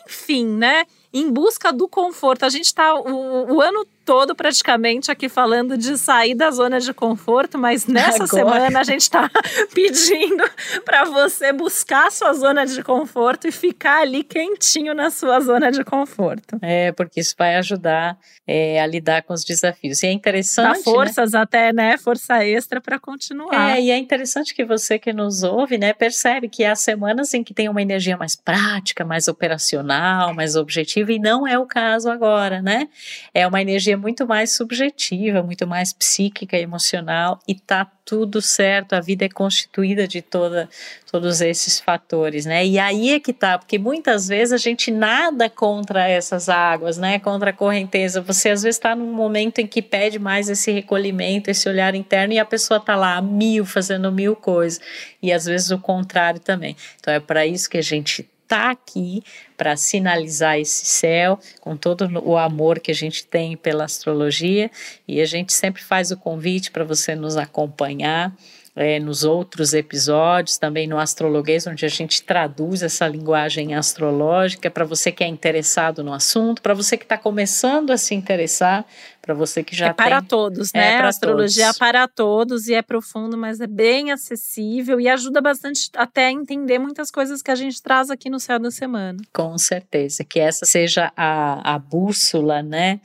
Enfim, 0.07 0.47
né? 0.47 0.85
Em 1.13 1.31
busca 1.31 1.73
do 1.73 1.89
conforto. 1.89 2.45
A 2.45 2.49
gente 2.49 2.67
está 2.67 2.95
o, 2.95 3.55
o 3.55 3.61
ano 3.61 3.85
todo 4.05 4.35
praticamente 4.35 5.11
aqui 5.11 5.29
falando 5.29 5.77
de 5.77 5.97
sair 5.97 6.35
da 6.35 6.51
zona 6.51 6.79
de 6.79 6.93
conforto, 6.93 7.59
mas 7.59 7.87
nessa 7.87 8.25
Agora. 8.25 8.29
semana 8.29 8.81
a 8.81 8.85
gente 8.85 9.03
está 9.03 9.31
pedindo 9.75 10.45
para 10.85 11.05
você 11.05 11.53
buscar 11.53 12.09
a 12.09 12.11
sua 12.11 12.33
zona 12.35 12.67
de 12.67 12.83
conforto 12.83 13.49
e 13.49 13.53
ficar 13.53 14.03
ali 14.03 14.23
quentinho 14.23 14.95
na 14.95 15.11
sua 15.11 15.41
zona 15.41 15.73
de 15.73 15.83
conforto. 15.85 16.59
É, 16.61 16.93
porque 16.93 17.21
isso 17.21 17.35
vai 17.39 17.57
ajudar 17.57 18.19
é, 18.47 18.81
a 18.81 18.87
lidar 18.87 19.23
com 19.23 19.33
os 19.33 19.45
desafios. 19.45 20.03
E 20.03 20.07
é 20.07 20.13
interessante. 20.13 20.67
Dá 20.67 20.75
né? 20.75 20.83
forças 20.85 21.33
né? 21.33 21.41
até, 21.41 21.73
né? 21.73 21.97
Força 21.97 22.45
extra 22.45 22.81
para 22.81 22.99
continuar. 22.99 23.77
É, 23.77 23.81
e 23.81 23.91
é 23.91 23.97
interessante 23.97 24.55
que 24.55 24.65
você 24.65 24.99
que 24.99 25.13
nos 25.13 25.43
ouve, 25.43 25.79
né, 25.79 25.93
percebe 25.93 26.49
que 26.49 26.65
há 26.65 26.75
semanas 26.75 27.33
em 27.35 27.43
que 27.43 27.55
tem 27.55 27.69
uma 27.69 27.81
energia 27.81 28.17
mais 28.17 28.37
prática, 28.37 29.05
mais 29.05 29.29
operacional, 29.29 30.35
mais 30.35 30.57
objetiva, 30.57 31.13
e 31.13 31.19
não 31.19 31.47
é 31.47 31.59
o 31.59 31.67
caso 31.67 32.11
agora, 32.11 32.61
né? 32.61 32.89
É 33.33 33.47
uma 33.47 33.61
energia 33.61 33.94
muito 33.97 34.27
mais 34.27 34.55
subjetiva, 34.55 35.43
muito 35.43 35.67
mais 35.67 35.93
psíquica, 35.93 36.57
emocional 36.59 37.39
e 37.47 37.55
tá 37.55 37.91
tudo 38.05 38.43
certo, 38.43 38.93
a 38.93 39.01
vida 39.01 39.25
é 39.25 39.29
constituída 39.29 40.07
de 40.07 40.21
toda, 40.21 40.69
todos 41.11 41.41
esses 41.41 41.81
fatores, 41.81 42.45
né? 42.45 42.65
E 42.65 42.79
aí 42.79 43.13
é 43.13 43.21
que 43.21 43.33
tá, 43.33 43.59
porque 43.59 43.79
muitas 43.79 44.29
vezes 44.29 44.53
a 44.53 44.59
gente 44.59 44.91
nada 44.91 45.49
contra 45.49 46.07
essas 46.07 46.49
águas, 46.49 46.99
né? 46.99 47.19
Contra 47.19 47.51
a 47.51 47.53
correnteza. 47.53 48.21
Você 48.21 48.51
às 48.51 48.63
vezes 48.63 48.77
está 48.77 48.95
num 48.95 49.13
momento 49.13 49.61
em 49.61 49.67
que 49.67 49.81
pede 49.81 50.19
mais 50.19 50.51
esse 50.51 50.71
recolhimento, 50.71 51.51
esse 51.51 51.67
olhar 51.69 51.95
interno 51.95 52.35
e 52.35 52.39
a 52.39 52.45
pessoa 52.45 52.79
tá 52.79 52.95
lá 52.95 53.21
mil, 53.23 53.65
fazendo 53.65 54.13
mil 54.13 54.37
coisas. 54.37 54.81
E 55.23 55.33
às 55.33 55.47
vezes 55.47 55.71
o 55.71 55.79
contrário 55.79 56.41
também. 56.41 56.77
Então 57.01 57.15
é 57.15 57.21
para 57.21 57.47
isso 57.47 57.71
que 57.71 57.79
a 57.79 57.83
gente 57.83 58.29
está 58.55 58.71
aqui 58.71 59.23
para 59.57 59.77
sinalizar 59.77 60.59
esse 60.59 60.87
céu 60.87 61.39
com 61.61 61.77
todo 61.77 62.09
o 62.25 62.37
amor 62.37 62.79
que 62.79 62.91
a 62.91 62.95
gente 62.95 63.27
tem 63.27 63.57
pela 63.57 63.85
astrologia. 63.85 64.71
E 65.09 65.21
a 65.21 65.27
gente 65.27 65.53
sempre 65.53 65.83
faz 65.83 66.13
o 66.13 66.17
convite 66.17 66.71
para 66.71 66.85
você 66.85 67.17
nos 67.17 67.37
acompanhar 67.37 68.33
é, 68.77 68.99
nos 68.99 69.23
outros 69.23 69.73
episódios, 69.73 70.59
também 70.59 70.87
no 70.87 70.99
Astrologuês, 70.99 71.67
onde 71.67 71.85
a 71.85 71.89
gente 71.89 72.23
traduz 72.25 72.83
essa 72.83 73.07
linguagem 73.07 73.75
astrológica 73.75 74.69
para 74.69 74.85
você 74.85 75.13
que 75.13 75.23
é 75.23 75.29
interessado 75.29 76.03
no 76.03 76.13
assunto, 76.13 76.61
para 76.61 76.75
você 76.75 76.97
que 76.97 77.05
está 77.05 77.17
começando 77.17 77.93
a 77.93 77.97
se 77.97 78.15
interessar, 78.15 78.85
para 79.23 79.33
você 79.33 79.63
que 79.63 79.77
já 79.77 79.87
é 79.87 79.93
tem. 79.93 80.07
para 80.07 80.21
todos, 80.21 80.75
é 80.75 80.79
né? 80.79 80.93
É 80.95 80.99
a 80.99 81.09
astrologia 81.09 81.67
todos. 81.67 81.77
é 81.77 81.79
para 81.79 82.09
todos 82.09 82.69
e 82.69 82.75
é 82.75 82.83
profundo, 82.83 83.39
mas 83.39 83.61
é 83.61 83.67
bem 83.67 84.11
acessível 84.11 85.01
e 85.01 85.09
ajuda 85.09 85.41
bastante 85.41 85.89
até 85.95 86.27
a 86.27 86.33
entender 86.33 86.79
muitas 86.79 87.11
coisas 87.11 87.43
que 87.43 87.51
a 87.51 87.55
gente 87.55 87.81
traz 87.81 88.11
aqui 88.11 88.29
no 88.29 88.41
Céu 88.41 88.59
da 88.59 88.73
Semana. 88.73 89.19
Com 89.33 89.57
certeza, 89.57 90.25
que 90.25 90.41
essa 90.41 90.67
seja 90.67 91.13
a, 91.17 91.75
a 91.75 91.79
bússola, 91.79 92.61
né? 92.61 93.01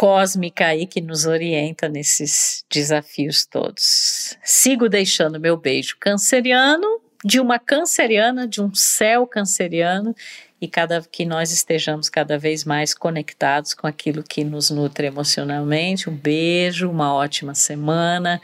Cósmica 0.00 0.64
aí 0.64 0.86
que 0.86 0.98
nos 0.98 1.26
orienta 1.26 1.86
nesses 1.86 2.64
desafios 2.72 3.44
todos. 3.44 4.34
Sigo 4.42 4.88
deixando 4.88 5.38
meu 5.38 5.58
beijo 5.58 5.94
canceriano, 6.00 7.02
de 7.22 7.38
uma 7.38 7.58
canceriana, 7.58 8.48
de 8.48 8.62
um 8.62 8.74
céu 8.74 9.26
canceriano, 9.26 10.16
e 10.58 10.66
cada 10.66 11.02
que 11.02 11.26
nós 11.26 11.52
estejamos 11.52 12.08
cada 12.08 12.38
vez 12.38 12.64
mais 12.64 12.94
conectados 12.94 13.74
com 13.74 13.86
aquilo 13.86 14.22
que 14.22 14.42
nos 14.42 14.70
nutre 14.70 15.06
emocionalmente. 15.06 16.08
Um 16.08 16.16
beijo, 16.16 16.88
uma 16.88 17.12
ótima 17.12 17.54
semana. 17.54 18.40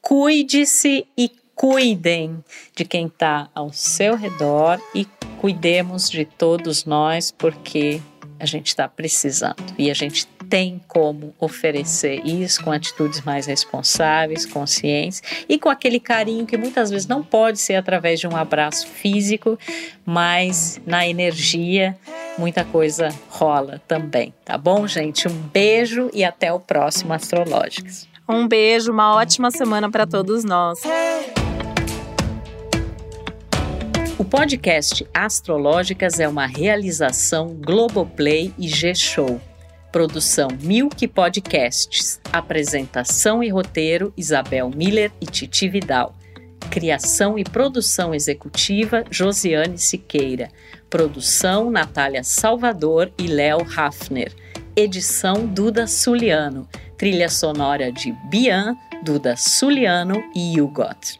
Cuide-se 0.00 1.06
e 1.14 1.30
cuidem 1.54 2.42
de 2.74 2.86
quem 2.86 3.06
está 3.06 3.50
ao 3.54 3.70
seu 3.70 4.16
redor 4.16 4.80
e 4.94 5.06
cuidemos 5.42 6.08
de 6.08 6.24
todos 6.24 6.86
nós, 6.86 7.30
porque 7.30 8.00
a 8.40 8.46
gente 8.46 8.68
está 8.68 8.88
precisando 8.88 9.74
e 9.78 9.90
a 9.90 9.94
gente 9.94 10.26
tem 10.48 10.80
como 10.86 11.34
oferecer 11.38 12.24
isso 12.24 12.62
com 12.62 12.70
atitudes 12.70 13.20
mais 13.22 13.46
responsáveis, 13.46 14.46
conscientes 14.46 15.22
e 15.48 15.58
com 15.58 15.68
aquele 15.68 15.98
carinho 16.00 16.46
que 16.46 16.56
muitas 16.56 16.90
vezes 16.90 17.06
não 17.06 17.22
pode 17.22 17.58
ser 17.58 17.74
através 17.74 18.20
de 18.20 18.26
um 18.26 18.36
abraço 18.36 18.86
físico, 18.86 19.58
mas 20.04 20.80
na 20.86 21.06
energia 21.06 21.96
muita 22.38 22.64
coisa 22.64 23.08
rola 23.28 23.80
também, 23.88 24.32
tá 24.44 24.56
bom, 24.56 24.86
gente? 24.86 25.28
Um 25.28 25.42
beijo 25.52 26.10
e 26.12 26.24
até 26.24 26.52
o 26.52 26.60
próximo 26.60 27.12
Astrológicas. 27.12 28.08
Um 28.28 28.48
beijo, 28.48 28.90
uma 28.90 29.14
ótima 29.14 29.50
semana 29.50 29.90
para 29.90 30.06
todos 30.06 30.44
nós. 30.44 30.80
O 34.18 34.24
podcast 34.24 35.06
Astrológicas 35.12 36.18
é 36.18 36.26
uma 36.26 36.46
realização 36.46 37.54
Globoplay 37.54 38.52
e 38.58 38.66
G-Show. 38.66 39.38
Produção 39.96 40.48
Milk 40.60 41.08
Podcasts. 41.08 42.20
Apresentação 42.30 43.42
e 43.42 43.48
roteiro 43.48 44.12
Isabel 44.14 44.68
Miller 44.68 45.10
e 45.22 45.24
Titi 45.24 45.70
Vidal. 45.70 46.14
Criação 46.70 47.38
e 47.38 47.44
produção 47.44 48.14
executiva 48.14 49.04
Josiane 49.10 49.78
Siqueira. 49.78 50.50
Produção 50.90 51.70
Natália 51.70 52.22
Salvador 52.22 53.10
e 53.16 53.26
Léo 53.26 53.66
Hafner. 53.74 54.34
Edição 54.76 55.46
Duda 55.46 55.86
Suliano. 55.86 56.68
Trilha 56.98 57.30
sonora 57.30 57.90
de 57.90 58.12
Bian, 58.28 58.76
Duda 59.02 59.34
Suliano 59.34 60.22
e 60.34 60.60
Hugot. 60.60 61.18